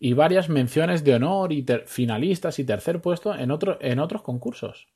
y 0.01 0.11
varias 0.11 0.49
menciones 0.49 1.05
de 1.05 1.15
honor 1.15 1.53
y 1.53 1.65
finalistas 1.85 2.59
y 2.59 2.65
tercer 2.65 3.01
puesto 3.01 3.33
en, 3.33 3.51
en 3.79 3.99
otros 3.99 4.21
concursos. 4.21 4.89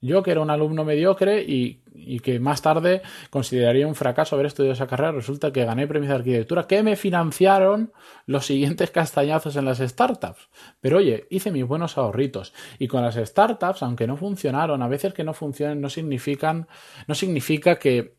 Yo 0.00 0.22
que 0.22 0.30
era 0.30 0.40
un 0.40 0.50
alumno 0.50 0.84
mediocre 0.84 1.42
y, 1.42 1.82
que 2.20 2.38
más 2.38 2.62
tarde 2.62 3.02
consideraría 3.30 3.86
un 3.86 3.96
fracaso 3.96 4.36
haber 4.36 4.46
estudiado 4.46 4.72
esa 4.72 4.86
carrera, 4.86 5.12
resulta 5.12 5.52
que 5.52 5.64
gané 5.64 5.86
premios 5.88 6.10
de 6.10 6.14
arquitectura 6.14 6.66
que 6.66 6.82
me 6.82 6.94
financiaron 6.94 7.92
los 8.26 8.46
siguientes 8.46 8.90
castañazos 8.92 9.56
en 9.56 9.64
las 9.64 9.78
startups. 9.78 10.48
Pero 10.80 10.98
oye, 10.98 11.26
hice 11.30 11.50
mis 11.50 11.66
buenos 11.66 11.98
ahorritos. 11.98 12.54
Y 12.78 12.86
con 12.86 13.02
las 13.02 13.16
startups, 13.16 13.82
aunque 13.82 14.06
no 14.06 14.16
funcionaron, 14.16 14.82
a 14.82 14.88
veces 14.88 15.12
que 15.12 15.24
no 15.24 15.34
funcionen 15.34 15.80
no 15.80 15.90
significan, 15.90 16.68
no 17.08 17.14
significa 17.14 17.78
que 17.78 18.18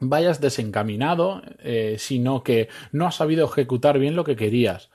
vayas 0.00 0.40
desencaminado, 0.40 1.42
eh, 1.60 1.96
sino 1.98 2.42
que 2.42 2.68
no 2.92 3.06
has 3.06 3.14
sabido 3.14 3.46
ejecutar 3.46 3.98
bien 3.98 4.16
lo 4.16 4.24
que 4.24 4.36
querías. 4.36 4.90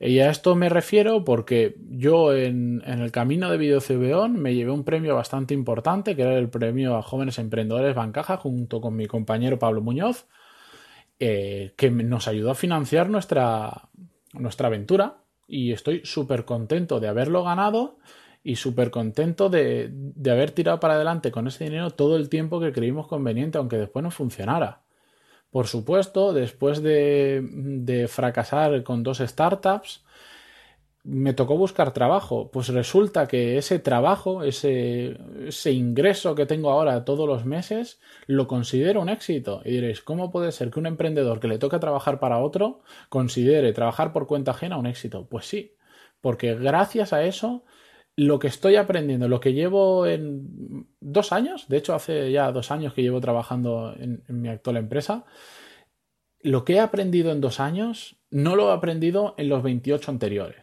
Y 0.00 0.18
a 0.18 0.30
esto 0.30 0.54
me 0.54 0.68
refiero 0.68 1.24
porque 1.24 1.76
yo 1.88 2.34
en, 2.34 2.82
el 2.86 3.12
camino 3.12 3.50
de 3.50 3.58
Videocebeón 3.58 4.40
me 4.40 4.54
llevé 4.54 4.72
un 4.72 4.84
premio 4.84 5.14
bastante 5.14 5.54
importante, 5.54 6.16
que 6.16 6.22
era 6.22 6.36
el 6.36 6.48
premio 6.48 6.96
a 6.96 7.02
jóvenes 7.02 7.38
emprendedores 7.38 7.94
Bancaja, 7.94 8.36
junto 8.36 8.80
con 8.80 8.96
mi 8.96 9.06
compañero 9.06 9.58
Pablo 9.58 9.80
Muñoz, 9.80 10.26
eh, 11.20 11.74
que 11.76 11.90
nos 11.90 12.28
ayudó 12.28 12.50
a 12.50 12.54
financiar 12.54 13.08
nuestra, 13.08 13.88
nuestra 14.32 14.68
aventura. 14.68 15.18
Y 15.46 15.72
estoy 15.72 16.00
súper 16.04 16.44
contento 16.44 17.00
de 17.00 17.08
haberlo 17.08 17.44
ganado 17.44 17.98
y 18.42 18.56
súper 18.56 18.90
contento 18.90 19.48
de, 19.48 19.90
de 19.92 20.30
haber 20.30 20.50
tirado 20.50 20.80
para 20.80 20.94
adelante 20.94 21.30
con 21.30 21.46
ese 21.46 21.64
dinero 21.64 21.90
todo 21.90 22.16
el 22.16 22.28
tiempo 22.28 22.60
que 22.60 22.72
creímos 22.72 23.06
conveniente, 23.06 23.58
aunque 23.58 23.76
después 23.76 24.02
no 24.02 24.10
funcionara. 24.10 24.84
Por 25.54 25.68
supuesto, 25.68 26.32
después 26.32 26.82
de, 26.82 28.08
fracasar 28.10 28.82
con 28.82 29.04
dos 29.04 29.18
startups, 29.18 30.02
me 31.04 31.32
tocó 31.32 31.56
buscar 31.56 31.92
trabajo. 31.92 32.50
Pues 32.50 32.70
resulta 32.70 33.28
que 33.28 33.56
ese 33.56 33.78
trabajo, 33.78 34.42
ese, 34.42 35.16
ese, 35.46 35.70
ingreso 35.70 36.34
que 36.34 36.46
tengo 36.46 36.72
ahora 36.72 37.04
todos 37.04 37.28
los 37.28 37.44
meses, 37.44 38.00
lo 38.26 38.48
considero 38.48 39.00
un 39.00 39.08
éxito. 39.08 39.62
Y 39.64 39.70
diréis, 39.70 40.02
¿cómo 40.02 40.32
puede 40.32 40.50
ser 40.50 40.72
que 40.72 40.80
un 40.80 40.86
emprendedor 40.86 41.38
que 41.38 41.46
le 41.46 41.58
toca 41.58 41.78
trabajar 41.78 42.18
para 42.18 42.40
otro 42.40 42.80
considere 43.08 43.72
trabajar 43.72 44.12
por 44.12 44.26
cuenta 44.26 44.50
ajena 44.50 44.76
un 44.76 44.86
éxito? 44.86 45.28
Pues 45.28 45.46
sí, 45.46 45.76
porque 46.20 46.56
gracias 46.56 47.12
a 47.12 47.22
eso 47.22 47.64
lo 48.16 48.38
que 48.38 48.46
estoy 48.46 48.76
aprendiendo, 48.76 49.28
lo 49.28 49.40
que 49.40 49.52
llevo 49.52 50.06
en 50.06 50.86
dos 51.00 51.32
años, 51.32 51.66
de 51.68 51.78
hecho 51.78 51.94
hace 51.94 52.30
ya 52.30 52.52
dos 52.52 52.70
años 52.70 52.94
que 52.94 53.02
llevo 53.02 53.20
trabajando 53.20 53.94
en, 53.98 54.22
mi 54.28 54.48
actual 54.48 54.76
empresa, 54.76 55.24
lo 56.40 56.64
que 56.64 56.74
he 56.74 56.80
aprendido 56.80 57.32
en 57.32 57.40
dos 57.40 57.58
años 57.58 58.16
no 58.30 58.54
lo 58.54 58.70
he 58.70 58.72
aprendido 58.72 59.34
en 59.38 59.48
los 59.48 59.62
28 59.62 60.10
anteriores. 60.10 60.62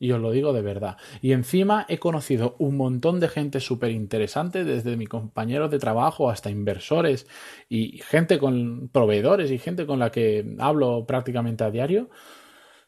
Y 0.00 0.12
os 0.12 0.20
lo 0.20 0.30
digo 0.30 0.52
de 0.52 0.62
verdad. 0.62 0.96
Y 1.20 1.32
encima 1.32 1.84
he 1.88 1.98
conocido 1.98 2.54
un 2.60 2.76
montón 2.76 3.18
de 3.18 3.28
gente 3.28 3.58
súper 3.58 3.90
interesante, 3.90 4.64
desde 4.64 4.96
mi 4.96 5.08
compañero 5.08 5.68
de 5.68 5.80
trabajo 5.80 6.30
hasta 6.30 6.50
inversores 6.50 7.26
y 7.68 7.98
gente 7.98 8.38
con 8.38 8.90
proveedores 8.90 9.50
y 9.50 9.58
gente 9.58 9.86
con 9.86 9.98
la 9.98 10.10
que 10.10 10.54
hablo 10.60 11.04
prácticamente 11.04 11.64
a 11.64 11.72
diario 11.72 12.10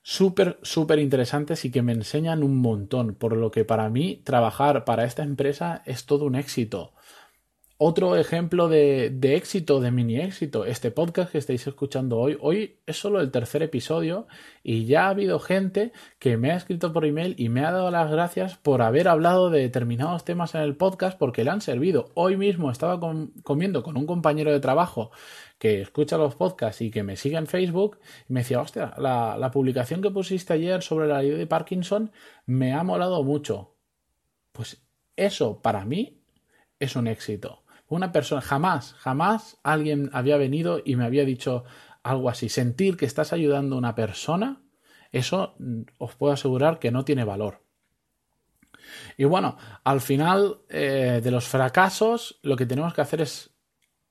súper, 0.02 0.58
súper 0.62 0.98
interesantes 0.98 1.64
y 1.64 1.70
que 1.70 1.82
me 1.82 1.92
enseñan 1.92 2.42
un 2.42 2.58
montón, 2.58 3.14
por 3.14 3.36
lo 3.36 3.50
que 3.50 3.64
para 3.64 3.88
mí 3.90 4.20
trabajar 4.24 4.84
para 4.84 5.04
esta 5.04 5.22
empresa 5.22 5.82
es 5.86 6.06
todo 6.06 6.24
un 6.24 6.34
éxito. 6.34 6.94
Otro 7.82 8.14
ejemplo 8.16 8.68
de, 8.68 9.08
de, 9.08 9.36
éxito, 9.36 9.80
de 9.80 9.90
mini 9.90 10.20
éxito, 10.20 10.66
este 10.66 10.90
podcast 10.90 11.32
que 11.32 11.38
estáis 11.38 11.66
escuchando 11.66 12.18
hoy, 12.18 12.36
hoy 12.38 12.78
es 12.84 12.98
solo 12.98 13.22
el 13.22 13.30
tercer 13.30 13.62
episodio 13.62 14.26
y 14.62 14.84
ya 14.84 15.06
ha 15.06 15.08
habido 15.08 15.40
gente 15.40 15.92
que 16.18 16.36
me 16.36 16.50
ha 16.50 16.56
escrito 16.56 16.92
por 16.92 17.06
email 17.06 17.34
y 17.38 17.48
me 17.48 17.64
ha 17.64 17.72
dado 17.72 17.90
las 17.90 18.10
gracias 18.10 18.58
por 18.58 18.82
haber 18.82 19.08
hablado 19.08 19.48
de 19.48 19.60
determinados 19.62 20.26
temas 20.26 20.54
en 20.54 20.60
el 20.60 20.76
podcast 20.76 21.18
porque 21.18 21.42
le 21.42 21.52
han 21.52 21.62
servido. 21.62 22.10
Hoy 22.12 22.36
mismo 22.36 22.70
estaba 22.70 23.00
comiendo 23.42 23.82
con 23.82 23.96
un 23.96 24.04
compañero 24.04 24.52
de 24.52 24.60
trabajo 24.60 25.10
que 25.60 25.80
escucha 25.82 26.18
los 26.18 26.34
podcasts 26.34 26.80
y 26.80 26.90
que 26.90 27.04
me 27.04 27.16
sigue 27.16 27.36
en 27.36 27.46
Facebook 27.46 28.00
me 28.26 28.40
decía, 28.40 28.60
hostia, 28.60 28.94
la, 28.98 29.36
la 29.38 29.52
publicación 29.52 30.02
que 30.02 30.10
pusiste 30.10 30.54
ayer 30.54 30.82
sobre 30.82 31.06
la 31.06 31.22
ley 31.22 31.30
de 31.30 31.46
Parkinson 31.46 32.10
me 32.46 32.72
ha 32.72 32.82
molado 32.82 33.22
mucho. 33.22 33.76
Pues 34.50 34.82
eso 35.14 35.62
para 35.62 35.84
mí 35.84 36.20
es 36.80 36.96
un 36.96 37.06
éxito 37.06 37.62
una 37.90 38.12
persona, 38.12 38.40
jamás, 38.40 38.94
jamás 38.94 39.58
alguien 39.64 40.10
había 40.12 40.36
venido 40.36 40.80
y 40.82 40.96
me 40.96 41.04
había 41.04 41.24
dicho 41.24 41.64
algo 42.02 42.30
así. 42.30 42.48
Sentir 42.48 42.96
que 42.96 43.04
estás 43.04 43.32
ayudando 43.32 43.74
a 43.74 43.78
una 43.78 43.96
persona, 43.96 44.62
eso 45.10 45.54
mm, 45.58 45.82
os 45.98 46.14
puedo 46.14 46.32
asegurar 46.32 46.78
que 46.78 46.92
no 46.92 47.04
tiene 47.04 47.24
valor. 47.24 47.64
Y 49.16 49.24
bueno, 49.24 49.58
al 49.82 50.00
final 50.00 50.60
eh, 50.68 51.20
de 51.22 51.30
los 51.32 51.48
fracasos, 51.48 52.38
lo 52.42 52.56
que 52.56 52.64
tenemos 52.64 52.94
que 52.94 53.00
hacer 53.00 53.20
es 53.20 53.49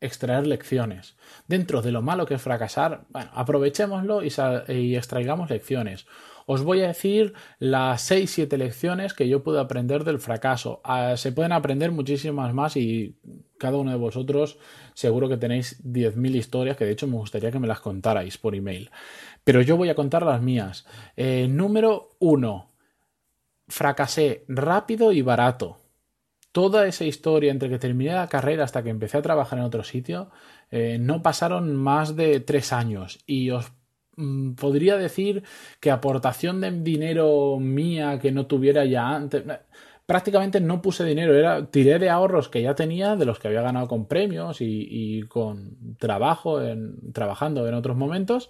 extraer 0.01 0.48
lecciones. 0.48 1.15
Dentro 1.48 1.82
de 1.82 1.91
lo 1.91 2.01
malo 2.01 2.25
que 2.25 2.36
es 2.36 2.41
fracasar, 2.41 3.06
bueno, 3.10 3.29
aprovechémoslo 3.34 4.24
y, 4.24 4.32
y 4.74 4.96
extraigamos 4.96 5.50
lecciones. 5.50 6.06
Os 6.51 6.63
voy 6.63 6.82
a 6.82 6.88
decir 6.88 7.34
las 7.60 8.10
6-7 8.10 8.58
lecciones 8.58 9.13
que 9.13 9.27
yo 9.27 9.44
pude 9.44 9.60
aprender 9.60 10.03
del 10.03 10.18
fracaso. 10.18 10.82
Ah, 10.84 11.15
se 11.15 11.32
pueden 11.32 11.51
aprender 11.51 11.91
muchísimas 11.91 12.56
más 12.56 12.75
y 12.75 13.20
cada 13.60 13.77
uno 13.77 13.91
de 13.91 13.98
vosotros 13.98 14.58
seguro 14.96 15.29
que 15.29 15.38
tenéis 15.38 15.79
10.000 15.84 16.36
historias 16.36 16.75
que 16.75 16.86
de 16.86 16.91
hecho 16.94 17.06
me 17.06 17.18
gustaría 17.18 17.51
que 17.51 17.60
me 17.60 17.68
las 17.68 17.82
contarais 17.82 18.39
por 18.39 18.56
email. 18.56 18.89
Pero 19.44 19.62
yo 19.62 19.77
voy 19.77 19.89
a 19.89 19.96
contar 19.96 20.24
las 20.24 20.41
mías. 20.41 20.88
Eh, 21.15 21.48
número 21.48 22.15
1. 22.18 22.68
Fracasé 23.68 24.44
rápido 24.48 25.12
y 25.12 25.22
barato. 25.22 25.78
Toda 26.51 26.88
esa 26.88 27.06
historia 27.06 27.51
entre 27.51 27.70
que 27.70 27.79
terminé 27.79 28.13
la 28.13 28.27
carrera 28.27 28.63
hasta 28.63 28.84
que 28.84 28.89
empecé 28.89 29.18
a 29.18 29.22
trabajar 29.22 29.60
en 29.60 29.65
otro 29.65 29.84
sitio 29.84 30.32
eh, 30.72 30.98
no 31.00 31.22
pasaron 31.22 31.75
más 31.75 32.15
de 32.15 32.39
tres 32.39 32.74
años 32.74 33.20
y 33.27 33.51
os 33.51 33.72
Mm, 34.20 34.56
podría 34.56 34.98
decir 34.98 35.44
que 35.79 35.91
aportación 35.91 36.60
de 36.60 36.72
dinero 36.72 37.58
mía 37.60 38.20
que 38.20 38.32
no 38.34 38.48
tuviera 38.48 38.84
ya 38.86 39.10
antes. 39.15 39.44
Prácticamente 40.06 40.60
no 40.60 40.82
puse 40.82 41.06
dinero, 41.06 41.36
era 41.36 41.68
tiré 41.68 42.00
de 42.00 42.10
ahorros 42.10 42.50
que 42.50 42.62
ya 42.62 42.75
tenía, 42.75 43.15
de 43.15 43.25
los 43.25 43.39
que 43.39 43.48
había 43.48 43.62
ganado 43.62 43.88
con 43.88 44.08
premios 44.08 44.58
y, 44.60 45.22
con 45.29 45.96
trabajo, 45.98 46.62
en, 46.62 47.13
trabajando 47.13 47.68
en 47.68 47.75
otros 47.75 47.96
momentos, 47.96 48.50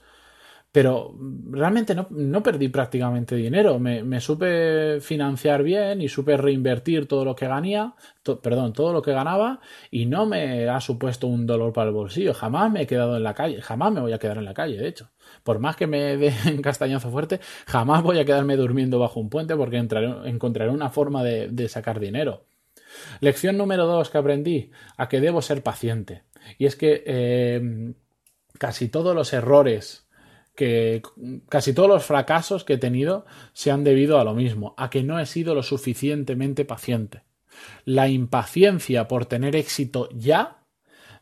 pero 0.71 1.15
realmente 1.49 1.95
no, 1.95 2.43
perdí 2.43 2.69
prácticamente 2.69 3.35
dinero. 3.35 3.79
Me, 3.79 4.21
supe 4.21 4.99
financiar 5.01 5.63
bien 5.63 6.01
y 6.01 6.09
supe 6.09 6.37
reinvertir 6.37 7.07
todo 7.07 7.25
lo 7.25 7.35
que 7.35 7.47
ganía, 7.47 7.95
perdón, 8.43 8.73
todo 8.73 8.93
lo 8.93 9.01
que 9.01 9.11
ganaba 9.11 9.61
y 9.89 10.05
no 10.05 10.27
me 10.27 10.69
ha 10.69 10.79
supuesto 10.79 11.25
un 11.25 11.47
dolor 11.47 11.73
para 11.73 11.87
el 11.87 11.95
bolsillo. 11.95 12.35
Jamás 12.35 12.71
me 12.71 12.83
he 12.83 12.87
quedado 12.87 13.17
en 13.17 13.23
la 13.23 13.33
calle, 13.33 13.61
jamás 13.61 13.91
me 13.91 14.01
voy 14.01 14.13
a 14.13 14.19
quedar 14.19 14.37
en 14.37 14.45
la 14.45 14.53
calle, 14.53 14.77
de 14.77 14.87
hecho. 14.87 15.09
Por 15.43 15.57
más 15.57 15.75
que 15.75 15.87
me 15.87 16.17
dé 16.17 16.33
en 16.45 16.61
castañazo 16.61 17.09
fuerte, 17.09 17.39
jamás 17.65 18.03
voy 18.03 18.19
a 18.19 18.25
quedarme 18.25 18.55
durmiendo 18.55 18.99
bajo 18.99 19.19
un 19.19 19.29
puente 19.29 19.55
porque 19.55 19.77
encontraré 19.77 20.69
una 20.69 20.89
forma 20.89 21.23
de, 21.23 21.67
sacar 21.67 21.99
dinero. 21.99 22.45
Lección 23.21 23.57
número 23.57 23.87
dos 23.87 24.09
que 24.11 24.17
aprendí, 24.19 24.71
a 24.97 25.09
que 25.09 25.19
debo 25.19 25.41
ser 25.41 25.63
paciente. 25.63 26.23
Y 26.59 26.67
es 26.67 26.75
que 26.75 27.03
eh, 27.05 27.93
casi 28.59 28.87
todos 28.89 29.15
los 29.15 29.33
errores 29.33 30.08
que 30.59 31.01
casi 31.47 31.71
todos 31.71 31.87
los 31.87 32.03
fracasos 32.03 32.65
que 32.65 32.73
he 32.73 32.77
tenido 32.77 33.25
se 33.53 33.71
han 33.71 33.85
debido 33.85 34.19
a 34.19 34.25
lo 34.25 34.33
mismo, 34.33 34.73
a 34.75 34.89
que 34.89 35.03
no 35.03 35.17
he 35.17 35.25
sido 35.25 35.55
lo 35.55 35.63
suficientemente 35.63 36.65
paciente. 36.65 37.23
La 37.85 38.09
impaciencia 38.09 39.07
por 39.07 39.25
tener 39.25 39.55
éxito 39.55 40.09
ya 40.11 40.65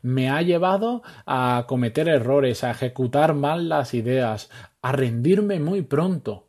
me 0.02 0.28
ha 0.28 0.42
llevado 0.42 1.02
a 1.24 1.66
cometer 1.68 2.08
errores, 2.08 2.64
a 2.64 2.72
ejecutar 2.72 3.32
mal 3.34 3.68
las 3.68 3.94
ideas, 3.94 4.50
a 4.82 4.90
rendirme 4.90 5.60
muy 5.60 5.82
pronto. 5.82 6.48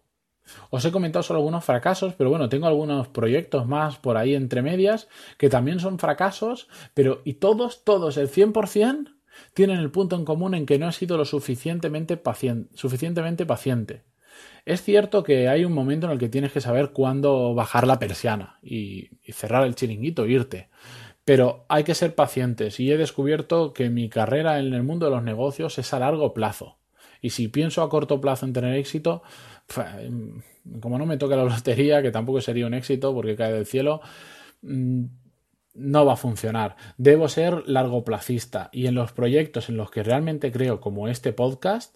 Os 0.71 0.83
he 0.83 0.91
comentado 0.91 1.21
solo 1.21 1.41
algunos 1.41 1.63
fracasos, 1.63 2.15
pero 2.15 2.31
bueno, 2.31 2.49
tengo 2.49 2.65
algunos 2.65 3.07
proyectos 3.07 3.67
más 3.67 3.99
por 3.99 4.17
ahí 4.17 4.33
entre 4.33 4.63
medias 4.63 5.09
que 5.37 5.47
también 5.47 5.79
son 5.79 5.99
fracasos, 5.99 6.69
pero 6.95 7.21
y 7.23 7.35
todos, 7.35 7.83
todos, 7.83 8.17
el 8.17 8.31
100% 8.31 9.18
tienen 9.53 9.79
el 9.79 9.91
punto 9.91 10.15
en 10.15 10.25
común 10.25 10.53
en 10.55 10.65
que 10.65 10.79
no 10.79 10.89
he 10.89 10.93
sido 10.93 11.17
lo 11.17 11.25
suficientemente 11.25 12.17
paciente. 12.17 14.03
Es 14.65 14.83
cierto 14.83 15.23
que 15.23 15.47
hay 15.47 15.65
un 15.65 15.73
momento 15.73 16.07
en 16.07 16.13
el 16.13 16.19
que 16.19 16.29
tienes 16.29 16.51
que 16.51 16.61
saber 16.61 16.91
cuándo 16.91 17.53
bajar 17.53 17.87
la 17.87 17.99
persiana 17.99 18.59
y, 18.61 19.09
cerrar 19.31 19.65
el 19.65 19.75
chiringuito 19.75 20.25
irte. 20.25 20.69
Pero 21.25 21.65
hay 21.69 21.83
que 21.83 21.95
ser 21.95 22.15
pacientes 22.15 22.79
y 22.79 22.91
he 22.91 22.97
descubierto 22.97 23.73
que 23.73 23.89
mi 23.89 24.09
carrera 24.09 24.59
en 24.59 24.73
el 24.73 24.83
mundo 24.83 25.05
de 25.05 25.11
los 25.11 25.23
negocios 25.23 25.77
es 25.77 25.93
a 25.93 25.99
largo 25.99 26.33
plazo. 26.33 26.77
Y 27.21 27.31
si 27.31 27.47
pienso 27.47 27.81
a 27.81 27.89
corto 27.89 28.21
plazo 28.21 28.45
en 28.45 28.53
tener 28.53 28.75
éxito, 28.75 29.21
como 30.81 30.97
no 30.97 31.05
me 31.05 31.17
toca 31.17 31.35
la 31.35 31.43
lotería, 31.43 32.01
que 32.01 32.11
tampoco 32.11 32.41
sería 32.41 32.65
un 32.65 32.73
éxito 32.73 33.13
porque 33.13 33.35
cae 33.35 33.53
del 33.53 33.65
cielo, 33.65 34.01
mm, 34.61 35.05
no 35.79 36.05
va 36.05 36.13
a 36.13 36.17
funcionar. 36.17 36.75
Debo 36.97 37.27
ser 37.29 37.63
largoplacista 37.67 38.69
y 38.71 38.87
en 38.87 38.95
los 38.95 39.11
proyectos 39.11 39.69
en 39.69 39.77
los 39.77 39.91
que 39.91 40.03
realmente 40.03 40.51
creo, 40.51 40.79
como 40.79 41.07
este 41.07 41.33
podcast, 41.33 41.95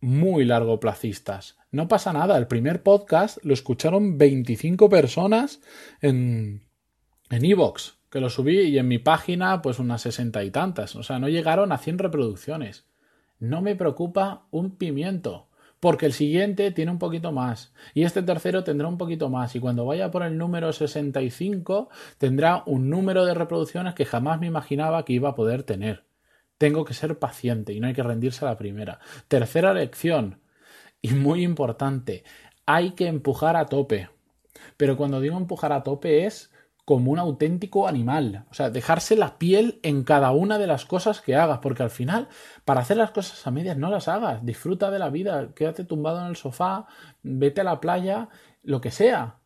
muy 0.00 0.44
largoplacistas. 0.44 1.56
No 1.70 1.88
pasa 1.88 2.12
nada, 2.12 2.38
el 2.38 2.46
primer 2.46 2.82
podcast 2.82 3.38
lo 3.44 3.52
escucharon 3.52 4.16
25 4.16 4.88
personas 4.88 5.60
en 6.00 6.68
en 7.30 7.44
Evox. 7.44 7.98
que 8.10 8.20
lo 8.20 8.30
subí 8.30 8.60
y 8.60 8.78
en 8.78 8.88
mi 8.88 8.98
página 8.98 9.60
pues 9.60 9.78
unas 9.78 10.00
sesenta 10.00 10.42
y 10.42 10.50
tantas. 10.50 10.96
O 10.96 11.02
sea, 11.02 11.18
no 11.18 11.28
llegaron 11.28 11.72
a 11.72 11.78
100 11.78 11.98
reproducciones. 11.98 12.86
No 13.38 13.60
me 13.60 13.76
preocupa 13.76 14.46
un 14.50 14.76
pimiento 14.76 15.47
porque 15.80 16.06
el 16.06 16.12
siguiente 16.12 16.70
tiene 16.70 16.90
un 16.90 16.98
poquito 16.98 17.32
más 17.32 17.72
y 17.94 18.04
este 18.04 18.22
tercero 18.22 18.64
tendrá 18.64 18.88
un 18.88 18.98
poquito 18.98 19.28
más 19.28 19.54
y 19.54 19.60
cuando 19.60 19.84
vaya 19.84 20.10
por 20.10 20.22
el 20.22 20.36
número 20.36 20.72
65 20.72 21.88
tendrá 22.18 22.62
un 22.66 22.90
número 22.90 23.24
de 23.24 23.34
reproducciones 23.34 23.94
que 23.94 24.04
jamás 24.04 24.40
me 24.40 24.46
imaginaba 24.46 25.04
que 25.04 25.12
iba 25.12 25.30
a 25.30 25.34
poder 25.34 25.62
tener. 25.62 26.04
Tengo 26.58 26.84
que 26.84 26.94
ser 26.94 27.18
paciente 27.18 27.72
y 27.72 27.80
no 27.80 27.86
hay 27.86 27.94
que 27.94 28.02
rendirse 28.02 28.44
a 28.44 28.48
la 28.48 28.58
primera. 28.58 28.98
Tercera 29.28 29.72
lección 29.72 30.40
y 31.00 31.10
muy 31.10 31.44
importante, 31.44 32.24
hay 32.66 32.92
que 32.92 33.06
empujar 33.06 33.56
a 33.56 33.66
tope. 33.66 34.10
Pero 34.76 34.96
cuando 34.96 35.20
digo 35.20 35.36
empujar 35.36 35.72
a 35.72 35.84
tope 35.84 36.26
es 36.26 36.50
como 36.88 37.12
un 37.12 37.18
auténtico 37.18 37.86
animal. 37.86 38.46
O 38.50 38.54
sea, 38.54 38.70
dejarse 38.70 39.14
la 39.14 39.36
piel 39.36 39.78
en 39.82 40.04
cada 40.04 40.30
una 40.30 40.56
de 40.56 40.66
las 40.66 40.86
cosas 40.86 41.20
que 41.20 41.36
hagas, 41.36 41.58
porque 41.58 41.82
al 41.82 41.90
final, 41.90 42.28
para 42.64 42.80
hacer 42.80 42.96
las 42.96 43.10
cosas 43.10 43.46
a 43.46 43.50
medias, 43.50 43.76
no 43.76 43.90
las 43.90 44.08
hagas. 44.08 44.42
Disfruta 44.42 44.90
de 44.90 44.98
la 44.98 45.10
vida, 45.10 45.52
quédate 45.54 45.84
tumbado 45.84 46.22
en 46.22 46.28
el 46.28 46.36
sofá, 46.36 46.86
vete 47.22 47.60
a 47.60 47.64
la 47.64 47.78
playa, 47.78 48.30
lo 48.62 48.80
que 48.80 48.90
sea. 48.90 49.36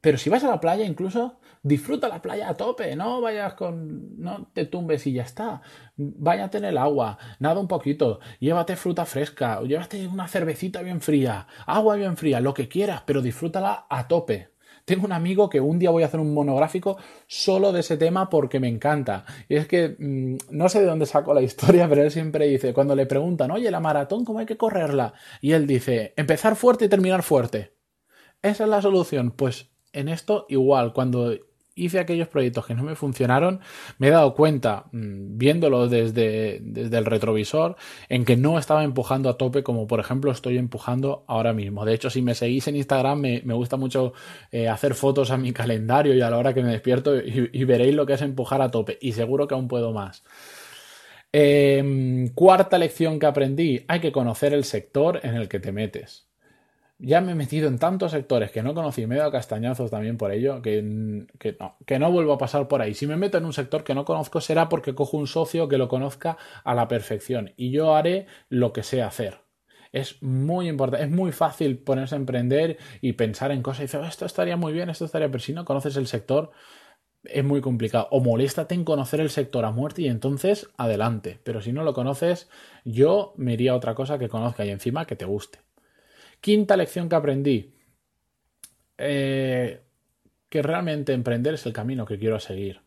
Pero 0.00 0.18
si 0.18 0.30
vas 0.30 0.44
a 0.44 0.50
la 0.50 0.60
playa, 0.60 0.84
incluso 0.84 1.40
disfruta 1.64 2.06
la 2.06 2.22
playa 2.22 2.48
a 2.48 2.54
tope, 2.54 2.94
no 2.94 3.20
vayas 3.20 3.54
con. 3.54 4.20
no 4.22 4.50
te 4.52 4.66
tumbes 4.66 5.04
y 5.08 5.14
ya 5.14 5.24
está. 5.24 5.62
Váyate 5.96 6.58
en 6.58 6.64
el 6.64 6.78
agua, 6.78 7.18
nada 7.40 7.58
un 7.58 7.66
poquito, 7.66 8.20
llévate 8.38 8.76
fruta 8.76 9.04
fresca, 9.04 9.60
llévate 9.62 10.06
una 10.06 10.28
cervecita 10.28 10.80
bien 10.80 11.00
fría, 11.00 11.48
agua 11.66 11.96
bien 11.96 12.16
fría, 12.16 12.38
lo 12.38 12.54
que 12.54 12.68
quieras, 12.68 13.02
pero 13.04 13.20
disfrútala 13.20 13.86
a 13.90 14.06
tope. 14.06 14.51
Tengo 14.84 15.04
un 15.04 15.12
amigo 15.12 15.48
que 15.48 15.60
un 15.60 15.78
día 15.78 15.90
voy 15.90 16.02
a 16.02 16.06
hacer 16.06 16.20
un 16.20 16.34
monográfico 16.34 16.96
solo 17.26 17.72
de 17.72 17.80
ese 17.80 17.96
tema 17.96 18.28
porque 18.28 18.60
me 18.60 18.68
encanta. 18.68 19.24
Y 19.48 19.56
es 19.56 19.66
que 19.66 19.96
mm, 19.98 20.36
no 20.50 20.68
sé 20.68 20.80
de 20.80 20.86
dónde 20.86 21.06
saco 21.06 21.34
la 21.34 21.42
historia, 21.42 21.86
pero 21.90 22.02
él 22.02 22.10
siempre 22.10 22.46
dice, 22.46 22.74
cuando 22.74 22.94
le 22.94 23.06
preguntan, 23.06 23.50
oye, 23.50 23.70
la 23.70 23.80
maratón, 23.80 24.24
¿cómo 24.24 24.38
hay 24.38 24.46
que 24.46 24.56
correrla? 24.56 25.14
Y 25.40 25.52
él 25.52 25.66
dice, 25.66 26.14
empezar 26.16 26.56
fuerte 26.56 26.86
y 26.86 26.88
terminar 26.88 27.22
fuerte. 27.22 27.74
Esa 28.42 28.64
es 28.64 28.70
la 28.70 28.82
solución. 28.82 29.30
Pues 29.30 29.70
en 29.92 30.08
esto 30.08 30.46
igual, 30.48 30.92
cuando 30.92 31.32
hice 31.74 31.98
aquellos 31.98 32.28
proyectos 32.28 32.66
que 32.66 32.74
no 32.74 32.82
me 32.82 32.94
funcionaron, 32.94 33.60
me 33.98 34.08
he 34.08 34.10
dado 34.10 34.34
cuenta, 34.34 34.86
mm, 34.92 35.38
viéndolo 35.38 35.88
desde, 35.88 36.60
desde, 36.62 36.98
el 36.98 37.04
retrovisor, 37.04 37.76
en 38.08 38.24
que 38.24 38.36
no 38.36 38.58
estaba 38.58 38.84
empujando 38.84 39.28
a 39.28 39.36
tope 39.38 39.62
como 39.62 39.86
por 39.86 40.00
ejemplo 40.00 40.30
estoy 40.30 40.58
empujando 40.58 41.24
ahora 41.26 41.52
mismo. 41.52 41.84
De 41.84 41.94
hecho, 41.94 42.10
si 42.10 42.22
me 42.22 42.34
seguís 42.34 42.68
en 42.68 42.76
Instagram, 42.76 43.20
me, 43.20 43.42
me 43.44 43.54
gusta 43.54 43.76
mucho 43.76 44.12
eh, 44.50 44.68
hacer 44.68 44.94
fotos 44.94 45.30
a 45.30 45.36
mi 45.36 45.52
calendario 45.52 46.14
y 46.14 46.20
a 46.20 46.30
la 46.30 46.38
hora 46.38 46.54
que 46.54 46.62
me 46.62 46.72
despierto 46.72 47.16
y, 47.16 47.64
veréis 47.64 47.94
lo 47.94 48.06
que 48.06 48.14
es 48.14 48.22
empujar 48.22 48.60
a 48.62 48.70
tope. 48.70 48.98
Y 49.00 49.12
seguro 49.12 49.46
que 49.48 49.54
aún 49.54 49.68
puedo 49.68 49.92
más. 49.92 50.24
Em, 51.32 52.28
cuarta 52.34 52.78
lección 52.78 53.18
que 53.18 53.26
aprendí, 53.26 53.84
hay 53.88 54.00
que 54.00 54.12
conocer 54.12 54.52
el 54.52 54.64
sector 54.64 55.20
en 55.22 55.34
el 55.36 55.48
que 55.48 55.60
te 55.60 55.72
metes 55.72 56.31
ya 57.02 57.20
me 57.20 57.32
he 57.32 57.34
metido 57.34 57.68
en 57.68 57.78
tantos 57.78 58.12
sectores 58.12 58.52
que 58.52 58.62
no 58.62 58.74
conocí, 58.74 59.06
me 59.06 59.16
he 59.16 59.18
dado 59.18 59.32
castañazos 59.32 59.90
también 59.90 60.16
por 60.16 60.30
ello, 60.30 60.62
que, 60.62 61.26
que, 61.38 61.56
no, 61.58 61.76
que 61.84 61.98
no 61.98 62.12
vuelvo 62.12 62.32
a 62.34 62.38
pasar 62.38 62.68
por 62.68 62.80
ahí. 62.80 62.94
Si 62.94 63.08
me 63.08 63.16
meto 63.16 63.38
en 63.38 63.44
un 63.44 63.52
sector 63.52 63.82
que 63.82 63.94
no 63.94 64.04
conozco 64.04 64.40
será 64.40 64.68
porque 64.68 64.94
cojo 64.94 65.16
un 65.16 65.26
socio 65.26 65.68
que 65.68 65.78
lo 65.78 65.88
conozca 65.88 66.38
a 66.62 66.74
la 66.74 66.86
perfección 66.86 67.52
y 67.56 67.72
yo 67.72 67.96
haré 67.96 68.26
lo 68.48 68.72
que 68.72 68.84
sé 68.84 69.02
hacer. 69.02 69.40
Es 69.90 70.22
muy 70.22 70.68
importante, 70.68 71.04
es 71.04 71.10
muy 71.10 71.32
fácil 71.32 71.78
ponerse 71.78 72.14
a 72.14 72.18
emprender 72.18 72.78
y 73.00 73.14
pensar 73.14 73.50
en 73.50 73.62
cosas 73.62 73.80
y 73.80 73.82
decir, 73.84 74.00
oh, 74.00 74.06
esto 74.06 74.24
estaría 74.24 74.56
muy 74.56 74.72
bien, 74.72 74.88
esto 74.88 75.04
estaría, 75.04 75.28
pero 75.28 75.40
si 75.40 75.52
no 75.52 75.64
conoces 75.64 75.96
el 75.96 76.06
sector, 76.06 76.52
es 77.24 77.44
muy 77.44 77.60
complicado. 77.60 78.08
O 78.10 78.20
moléstate 78.20 78.74
en 78.74 78.84
conocer 78.84 79.20
el 79.20 79.30
sector 79.30 79.64
a 79.64 79.70
muerte 79.72 80.02
y 80.02 80.08
entonces 80.08 80.68
adelante. 80.76 81.40
Pero 81.44 81.60
si 81.60 81.72
no 81.72 81.82
lo 81.84 81.94
conoces, 81.94 82.48
yo 82.84 83.34
me 83.36 83.54
iría 83.54 83.72
a 83.72 83.76
otra 83.76 83.94
cosa 83.94 84.18
que 84.18 84.28
conozca 84.28 84.64
y 84.64 84.70
encima 84.70 85.04
que 85.06 85.16
te 85.16 85.24
guste. 85.24 85.58
Quinta 86.42 86.76
lección 86.76 87.08
que 87.08 87.14
aprendí. 87.14 87.72
Eh, 88.98 89.80
que 90.48 90.60
realmente 90.60 91.12
emprender 91.12 91.54
es 91.54 91.66
el 91.66 91.72
camino 91.72 92.04
que 92.04 92.18
quiero 92.18 92.40
seguir. 92.40 92.80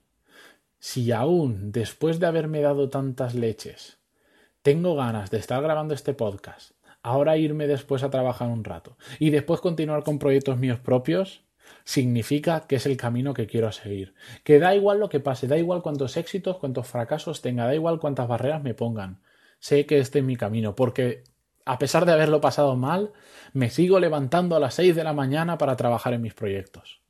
Si 0.77 1.13
aún, 1.13 1.71
después 1.71 2.19
de 2.19 2.27
haberme 2.27 2.59
dado 2.59 2.89
tantas 2.89 3.33
leches, 3.33 3.97
tengo 4.61 4.95
ganas 4.95 5.31
de 5.31 5.37
estar 5.37 5.63
grabando 5.63 5.93
este 5.93 6.13
podcast, 6.13 6.71
ahora 7.01 7.37
irme 7.37 7.65
después 7.65 8.03
a 8.03 8.09
trabajar 8.09 8.49
un 8.49 8.65
rato 8.65 8.97
y 9.19 9.29
después 9.29 9.61
continuar 9.61 10.03
con 10.03 10.19
proyectos 10.19 10.57
míos 10.57 10.79
propios, 10.79 11.45
significa 11.85 12.67
que 12.67 12.75
es 12.75 12.85
el 12.85 12.97
camino 12.97 13.33
que 13.33 13.47
quiero 13.47 13.71
seguir. 13.71 14.15
Que 14.43 14.59
da 14.59 14.75
igual 14.75 14.99
lo 14.99 15.07
que 15.07 15.21
pase, 15.21 15.47
da 15.47 15.57
igual 15.57 15.81
cuántos 15.81 16.17
éxitos, 16.17 16.57
cuántos 16.57 16.87
fracasos 16.87 17.41
tenga, 17.41 17.65
da 17.65 17.73
igual 17.73 18.01
cuántas 18.01 18.27
barreras 18.27 18.61
me 18.61 18.73
pongan. 18.73 19.21
Sé 19.59 19.85
que 19.85 19.99
este 19.99 20.19
es 20.19 20.25
mi 20.25 20.35
camino, 20.35 20.75
porque 20.75 21.23
a 21.65 21.79
pesar 21.79 22.05
de 22.05 22.13
haberlo 22.13 22.39
pasado 22.39 22.75
mal, 22.75 23.11
me 23.53 23.69
sigo 23.69 23.99
levantando 23.99 24.55
a 24.55 24.59
las 24.59 24.75
6 24.75 24.95
de 24.95 25.03
la 25.03 25.13
mañana 25.13 25.57
para 25.57 25.75
trabajar 25.75 26.13
en 26.13 26.21
mis 26.21 26.33
proyectos. 26.33 27.01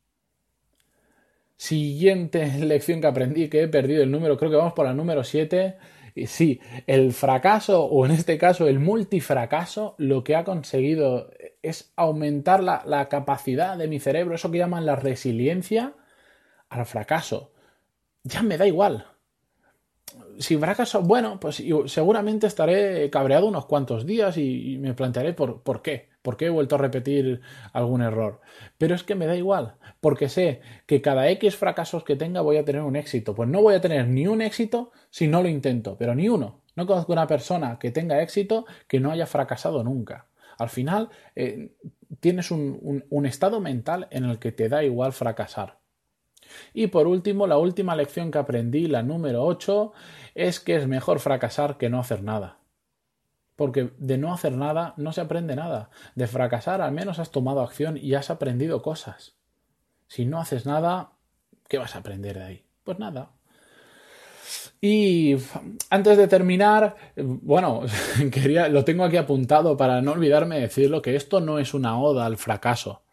Siguiente 1.58 2.48
lección 2.60 3.02
que 3.02 3.08
aprendí, 3.08 3.50
que 3.50 3.64
he 3.64 3.68
perdido 3.68 4.04
el 4.04 4.12
número, 4.12 4.38
creo 4.38 4.50
que 4.52 4.58
vamos 4.58 4.74
por 4.74 4.86
la 4.86 4.94
número 4.94 5.24
7. 5.24 5.78
Y 6.16 6.28
sí, 6.28 6.62
el 6.88 7.12
fracaso, 7.12 7.84
o 7.84 8.06
en 8.06 8.12
este 8.12 8.38
caso 8.38 8.68
el 8.68 8.80
multifracaso, 8.80 9.96
lo 9.98 10.24
que 10.24 10.38
ha 10.38 10.46
conseguido 10.46 11.30
es 11.62 11.92
aumentar 11.98 12.64
la, 12.64 12.84
la 12.86 13.10
capacidad 13.10 13.78
de 13.78 13.90
mi 13.90 14.00
cerebro, 14.00 14.36
eso 14.36 14.50
que 14.50 14.60
llaman 14.60 14.86
la 14.86 14.96
resiliencia, 14.96 15.94
al 16.70 16.86
fracaso. 16.86 17.52
Ya 18.24 18.44
me 18.44 18.58
da 18.58 18.66
igual 18.66 19.06
si 20.40 20.58
fracaso, 20.58 21.02
bueno, 21.02 21.40
pues 21.40 21.64
seguramente 21.88 22.48
estaré 22.48 23.10
cabreado 23.10 23.48
unos 23.48 23.66
cuantos 23.66 24.06
días 24.06 24.38
y, 24.38 24.78
me 24.80 24.94
plantearé 24.94 25.34
por, 25.34 25.62
por 25.62 25.82
qué, 25.82 26.10
por 26.22 26.38
qué 26.38 26.46
he 26.46 26.50
vuelto 26.50 26.76
a 26.76 26.80
repetir 26.80 27.42
algún 27.74 28.02
error. 28.02 28.42
Pero 28.78 28.96
es 28.96 29.04
que 29.04 29.16
me 29.16 29.28
da 29.28 29.36
igual, 29.36 29.76
porque 30.02 30.30
sé 30.30 30.62
que 30.86 31.02
cada 31.02 31.30
X 31.30 31.56
fracasos 31.56 32.04
que 32.04 32.16
tenga 32.16 32.42
voy 32.42 32.58
a 32.58 32.66
tener 32.66 32.82
un 32.82 32.96
éxito. 32.96 33.36
Pues 33.36 33.50
no 33.50 33.62
voy 33.62 33.76
a 33.76 33.82
tener 33.82 34.08
ni 34.08 34.28
un 34.28 34.42
éxito 34.42 34.92
si 35.10 35.28
no 35.28 35.42
lo 35.42 35.50
intento, 35.50 35.98
pero 35.98 36.16
ni 36.16 36.30
uno. 36.30 36.62
No 36.76 36.86
conozco 36.86 37.14
una 37.14 37.28
persona 37.28 37.80
que 37.80 37.92
tenga 37.92 38.22
éxito 38.22 38.66
que 38.88 39.00
no 39.00 39.12
haya 39.12 39.26
fracasado 39.26 39.84
nunca. 39.84 40.28
Al 40.58 40.70
final 40.70 41.10
eh, 41.36 41.74
tienes 42.20 42.52
un 42.52 43.26
estado 43.26 43.60
mental 43.60 44.08
en 44.12 44.26
el 44.26 44.40
que 44.40 44.52
te 44.52 44.70
da 44.70 44.84
igual 44.84 45.14
fracasar. 45.14 45.85
Y 46.74 46.88
por 46.88 47.08
último, 47.08 47.48
la 47.48 47.58
última 47.58 47.96
lección 47.96 48.32
que 48.32 48.38
aprendí, 48.38 48.88
la 48.88 49.04
número 49.04 49.44
8, 49.44 49.94
es 50.36 50.60
que 50.60 50.76
es 50.76 50.88
mejor 50.88 51.20
fracasar 51.20 51.78
que 51.78 51.90
no 51.90 52.00
hacer 52.00 52.24
nada. 52.24 52.60
Porque 53.56 53.92
de 53.98 54.18
no 54.18 54.34
hacer 54.34 54.54
nada 54.58 54.94
no 54.98 55.14
se 55.14 55.22
aprende 55.22 55.56
nada. 55.56 55.90
De 56.16 56.28
fracasar 56.28 56.82
al 56.82 56.92
menos 56.92 57.20
has 57.20 57.32
tomado 57.32 57.62
acción 57.62 57.98
y 57.98 58.14
has 58.16 58.30
aprendido 58.30 58.82
cosas. 58.82 59.36
Si 60.08 60.26
no 60.26 60.40
haces 60.40 60.66
nada, 60.66 61.14
¿qué 61.68 61.78
vas 61.78 61.96
a 61.96 62.00
aprender 62.00 62.38
de 62.38 62.44
ahí? 62.44 62.66
Pues 62.84 63.00
nada. 63.00 63.32
Y 64.82 65.36
antes 65.90 66.18
de 66.18 66.28
terminar, 66.28 66.96
bueno, 67.16 67.82
quería, 68.32 68.68
lo 68.70 68.84
tengo 68.84 69.04
aquí 69.04 69.18
apuntado 69.18 69.78
para 69.78 70.02
no 70.02 70.12
olvidarme 70.12 70.56
de 70.56 70.62
decirlo, 70.62 71.02
que 71.02 71.16
esto 71.16 71.40
no 71.42 71.60
es 71.60 71.74
una 71.74 72.00
oda 72.00 72.26
al 72.26 72.38
fracaso. 72.38 73.05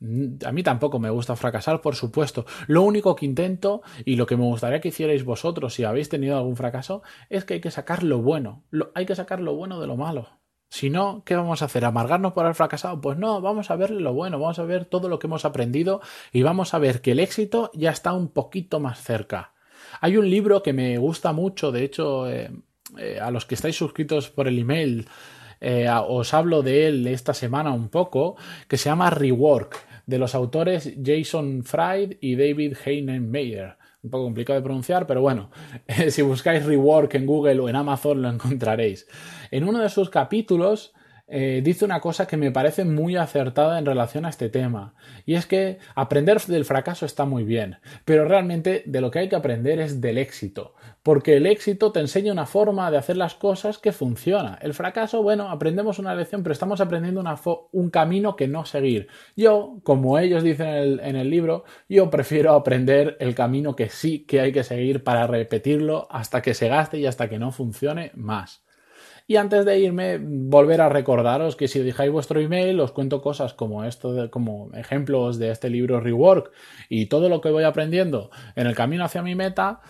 Mm, 0.00 0.44
a 0.44 0.52
mí 0.52 0.62
tampoco 0.62 0.98
me 0.98 1.10
gusta 1.10 1.36
fracasar, 1.36 1.80
por 1.80 1.94
supuesto. 1.94 2.46
Lo 2.66 2.82
único 2.82 3.14
que 3.14 3.26
intento 3.26 3.82
y 4.04 4.16
lo 4.16 4.26
que 4.26 4.36
me 4.36 4.44
gustaría 4.44 4.80
que 4.80 4.88
hicierais 4.88 5.24
vosotros 5.24 5.74
si 5.74 5.84
habéis 5.84 6.08
tenido 6.08 6.36
algún 6.36 6.56
fracaso 6.56 7.02
es 7.28 7.44
que 7.44 7.54
hay 7.54 7.60
que 7.60 7.70
sacar 7.70 8.02
lo 8.02 8.20
bueno. 8.20 8.64
hay 8.94 9.06
que 9.06 9.14
sacar 9.14 9.40
lo 9.40 9.54
bueno 9.54 9.80
de 9.80 9.86
lo 9.86 9.96
malo. 9.96 10.28
Si 10.70 10.88
no, 10.88 11.24
¿qué 11.24 11.34
vamos 11.34 11.62
a 11.62 11.64
hacer? 11.64 11.84
¿Amargarnos 11.84 12.32
por 12.32 12.44
haber 12.44 12.54
fracasado? 12.54 13.00
Pues 13.00 13.18
no, 13.18 13.40
vamos 13.40 13.70
a 13.70 13.76
ver 13.76 13.90
lo 13.90 14.14
bueno, 14.14 14.38
vamos 14.38 14.60
a 14.60 14.64
ver 14.64 14.84
todo 14.84 15.08
lo 15.08 15.18
que 15.18 15.26
hemos 15.26 15.44
aprendido 15.44 16.00
y 16.32 16.42
vamos 16.42 16.74
a 16.74 16.78
ver 16.78 17.00
que 17.00 17.12
el 17.12 17.18
éxito 17.18 17.72
ya 17.74 17.90
está 17.90 18.12
un 18.12 18.28
poquito 18.28 18.78
más 18.78 19.02
cerca. 19.02 19.52
Hay 20.00 20.16
un 20.16 20.30
libro 20.30 20.62
que 20.62 20.72
me 20.72 20.96
gusta 20.98 21.32
mucho, 21.32 21.72
de 21.72 21.82
hecho, 21.82 22.30
eh, 22.30 22.52
eh, 22.98 23.18
a 23.20 23.32
los 23.32 23.46
que 23.46 23.56
estáis 23.56 23.76
suscritos 23.76 24.30
por 24.30 24.46
el 24.46 24.60
email, 24.60 25.08
eh, 25.60 25.88
os 25.90 26.32
hablo 26.34 26.62
de 26.62 26.86
él 26.86 27.06
esta 27.08 27.34
semana 27.34 27.72
un 27.72 27.88
poco, 27.88 28.36
que 28.68 28.76
se 28.76 28.88
llama 28.88 29.10
Rework 29.10 29.89
de 30.10 30.18
los 30.18 30.34
autores 30.34 30.92
Jason 31.02 31.62
Fried 31.62 32.16
y 32.20 32.34
David 32.34 32.76
Heinen 32.84 33.32
Un 34.02 34.10
poco 34.10 34.24
complicado 34.24 34.58
de 34.58 34.64
pronunciar, 34.64 35.06
pero 35.06 35.22
bueno, 35.22 35.50
si 36.08 36.20
buscáis 36.22 36.66
Rework 36.66 37.14
en 37.14 37.26
Google 37.26 37.60
o 37.60 37.68
en 37.68 37.76
Amazon 37.76 38.20
lo 38.20 38.28
encontraréis. 38.28 39.06
En 39.52 39.64
uno 39.64 39.78
de 39.78 39.88
sus 39.88 40.10
capítulos 40.10 40.92
eh, 41.30 41.60
dice 41.62 41.84
una 41.84 42.00
cosa 42.00 42.26
que 42.26 42.36
me 42.36 42.50
parece 42.50 42.84
muy 42.84 43.16
acertada 43.16 43.78
en 43.78 43.86
relación 43.86 44.24
a 44.24 44.30
este 44.30 44.48
tema. 44.48 44.94
Y 45.24 45.34
es 45.34 45.46
que 45.46 45.78
aprender 45.94 46.40
del 46.40 46.64
fracaso 46.64 47.06
está 47.06 47.24
muy 47.24 47.44
bien, 47.44 47.78
pero 48.04 48.24
realmente 48.24 48.82
de 48.86 49.00
lo 49.00 49.10
que 49.10 49.20
hay 49.20 49.28
que 49.28 49.36
aprender 49.36 49.78
es 49.78 50.00
del 50.00 50.18
éxito. 50.18 50.74
Porque 51.02 51.36
el 51.36 51.46
éxito 51.46 51.92
te 51.92 52.00
enseña 52.00 52.32
una 52.32 52.46
forma 52.46 52.90
de 52.90 52.98
hacer 52.98 53.16
las 53.16 53.34
cosas 53.34 53.78
que 53.78 53.92
funciona. 53.92 54.58
El 54.60 54.74
fracaso, 54.74 55.22
bueno, 55.22 55.48
aprendemos 55.48 55.98
una 55.98 56.14
lección, 56.14 56.42
pero 56.42 56.52
estamos 56.52 56.80
aprendiendo 56.80 57.22
un 57.72 57.90
camino 57.90 58.36
que 58.36 58.48
no 58.48 58.64
seguir. 58.64 59.08
Yo, 59.36 59.78
como 59.82 60.18
ellos 60.18 60.42
dicen 60.42 61.00
en 61.00 61.16
el 61.16 61.30
libro, 61.30 61.64
yo 61.88 62.10
prefiero 62.10 62.54
aprender 62.54 63.16
el 63.20 63.34
camino 63.34 63.76
que 63.76 63.88
sí 63.88 64.24
que 64.26 64.40
hay 64.40 64.52
que 64.52 64.64
seguir 64.64 65.04
para 65.04 65.26
repetirlo 65.26 66.08
hasta 66.10 66.42
que 66.42 66.54
se 66.54 66.68
gaste 66.68 66.98
y 66.98 67.06
hasta 67.06 67.28
que 67.28 67.38
no 67.38 67.52
funcione 67.52 68.10
más. 68.14 68.62
Y 69.30 69.36
antes 69.36 69.64
de 69.64 69.78
irme, 69.78 70.18
volver 70.20 70.80
a 70.80 70.88
recordaros 70.88 71.54
que 71.54 71.68
si 71.68 71.78
dejáis 71.78 72.10
vuestro 72.10 72.40
email, 72.40 72.80
os 72.80 72.90
cuento 72.90 73.22
cosas 73.22 73.54
como 73.54 73.84
esto, 73.84 74.28
como 74.28 74.72
ejemplos 74.74 75.38
de 75.38 75.52
este 75.52 75.70
libro 75.70 76.00
Rework 76.00 76.50
y 76.88 77.06
todo 77.06 77.28
lo 77.28 77.40
que 77.40 77.52
voy 77.52 77.62
aprendiendo 77.62 78.32
en 78.56 78.66
el 78.66 78.74
camino 78.74 79.04
hacia 79.04 79.22
mi 79.22 79.36
meta 79.36 79.82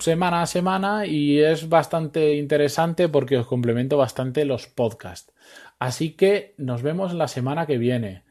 semana 0.00 0.42
a 0.42 0.46
semana 0.46 1.06
y 1.06 1.38
es 1.38 1.68
bastante 1.68 2.34
interesante 2.34 3.08
porque 3.08 3.38
os 3.38 3.46
complemento 3.46 3.96
bastante 3.96 4.44
los 4.44 4.66
podcasts. 4.66 5.32
Así 5.78 6.14
que 6.14 6.54
nos 6.56 6.82
vemos 6.82 7.14
la 7.14 7.28
semana 7.28 7.66
que 7.66 7.78
viene. 7.78 8.24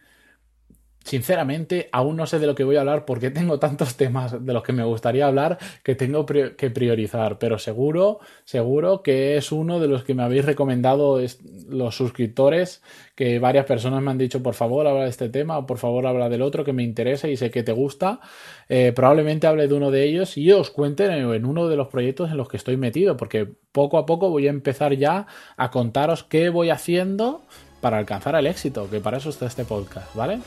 Sinceramente, 1.08 1.88
aún 1.94 2.18
no 2.18 2.26
sé 2.26 2.38
de 2.38 2.48
lo 2.48 2.54
que 2.54 2.66
voy 2.66 2.76
a 2.76 2.82
hablar 2.82 3.06
porque 3.06 3.32
tengo 3.32 3.60
tantos 3.60 3.96
temas 3.96 4.46
de 4.46 4.52
los 4.52 4.62
que 4.62 4.74
me 4.74 4.84
gustaría 4.84 5.26
hablar 5.26 5.58
que 5.82 5.96
tengo 5.96 6.26
que 6.26 6.70
priorizar, 6.70 7.40
pero 7.40 7.58
seguro, 7.60 8.20
seguro 8.44 9.02
que 9.04 9.38
es 9.38 9.54
uno 9.54 9.80
de 9.80 9.88
los 9.88 10.04
que 10.04 10.14
me 10.14 10.24
habéis 10.24 10.44
recomendado 10.44 11.22
los 11.70 11.96
suscriptores, 11.96 12.82
que 13.16 13.40
varias 13.40 13.66
personas 13.66 14.04
me 14.04 14.12
han 14.12 14.18
dicho, 14.18 14.44
por 14.44 14.54
favor, 14.54 14.86
habla 14.86 15.06
de 15.06 15.10
este 15.10 15.30
tema 15.30 15.58
o 15.58 15.66
por 15.66 15.78
favor, 15.78 16.06
habla 16.06 16.28
del 16.28 16.42
otro 16.42 16.66
que 16.66 16.74
me 16.74 16.84
interesa 16.84 17.30
y 17.30 17.38
sé 17.38 17.52
que 17.52 17.64
te 17.64 17.72
gusta. 17.72 18.20
Eh, 18.68 18.92
probablemente 18.94 19.48
hable 19.48 19.70
de 19.70 19.76
uno 19.76 19.92
de 19.92 20.04
ellos 20.04 20.38
y 20.38 20.52
os 20.52 20.72
cuente 20.72 21.06
en 21.06 21.46
uno 21.46 21.70
de 21.70 21.78
los 21.78 21.88
proyectos 21.88 22.32
en 22.32 22.36
los 22.36 22.50
que 22.50 22.58
estoy 22.58 22.76
metido, 22.76 23.16
porque 23.16 23.48
poco 23.72 23.98
a 23.98 24.06
poco 24.06 24.30
voy 24.30 24.48
a 24.48 24.50
empezar 24.50 24.94
ya 24.94 25.26
a 25.56 25.72
contaros 25.72 26.26
qué 26.26 26.50
voy 26.50 26.70
haciendo 26.70 27.44
para 27.80 27.98
alcanzar 27.98 28.36
el 28.36 28.48
éxito, 28.48 28.90
que 28.90 29.00
para 29.00 29.20
eso 29.20 29.30
está 29.30 29.46
este 29.46 29.64
podcast, 29.64 30.14
¿vale? 30.14 30.40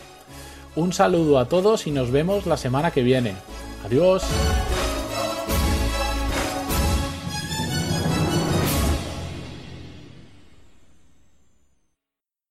Un 0.76 0.92
saludo 0.92 1.38
a 1.38 1.48
todos 1.48 1.86
y 1.86 1.90
nos 1.90 2.10
vemos 2.10 2.46
la 2.46 2.56
semana 2.56 2.90
que 2.90 3.02
viene. 3.02 3.34
Adiós. 3.84 4.22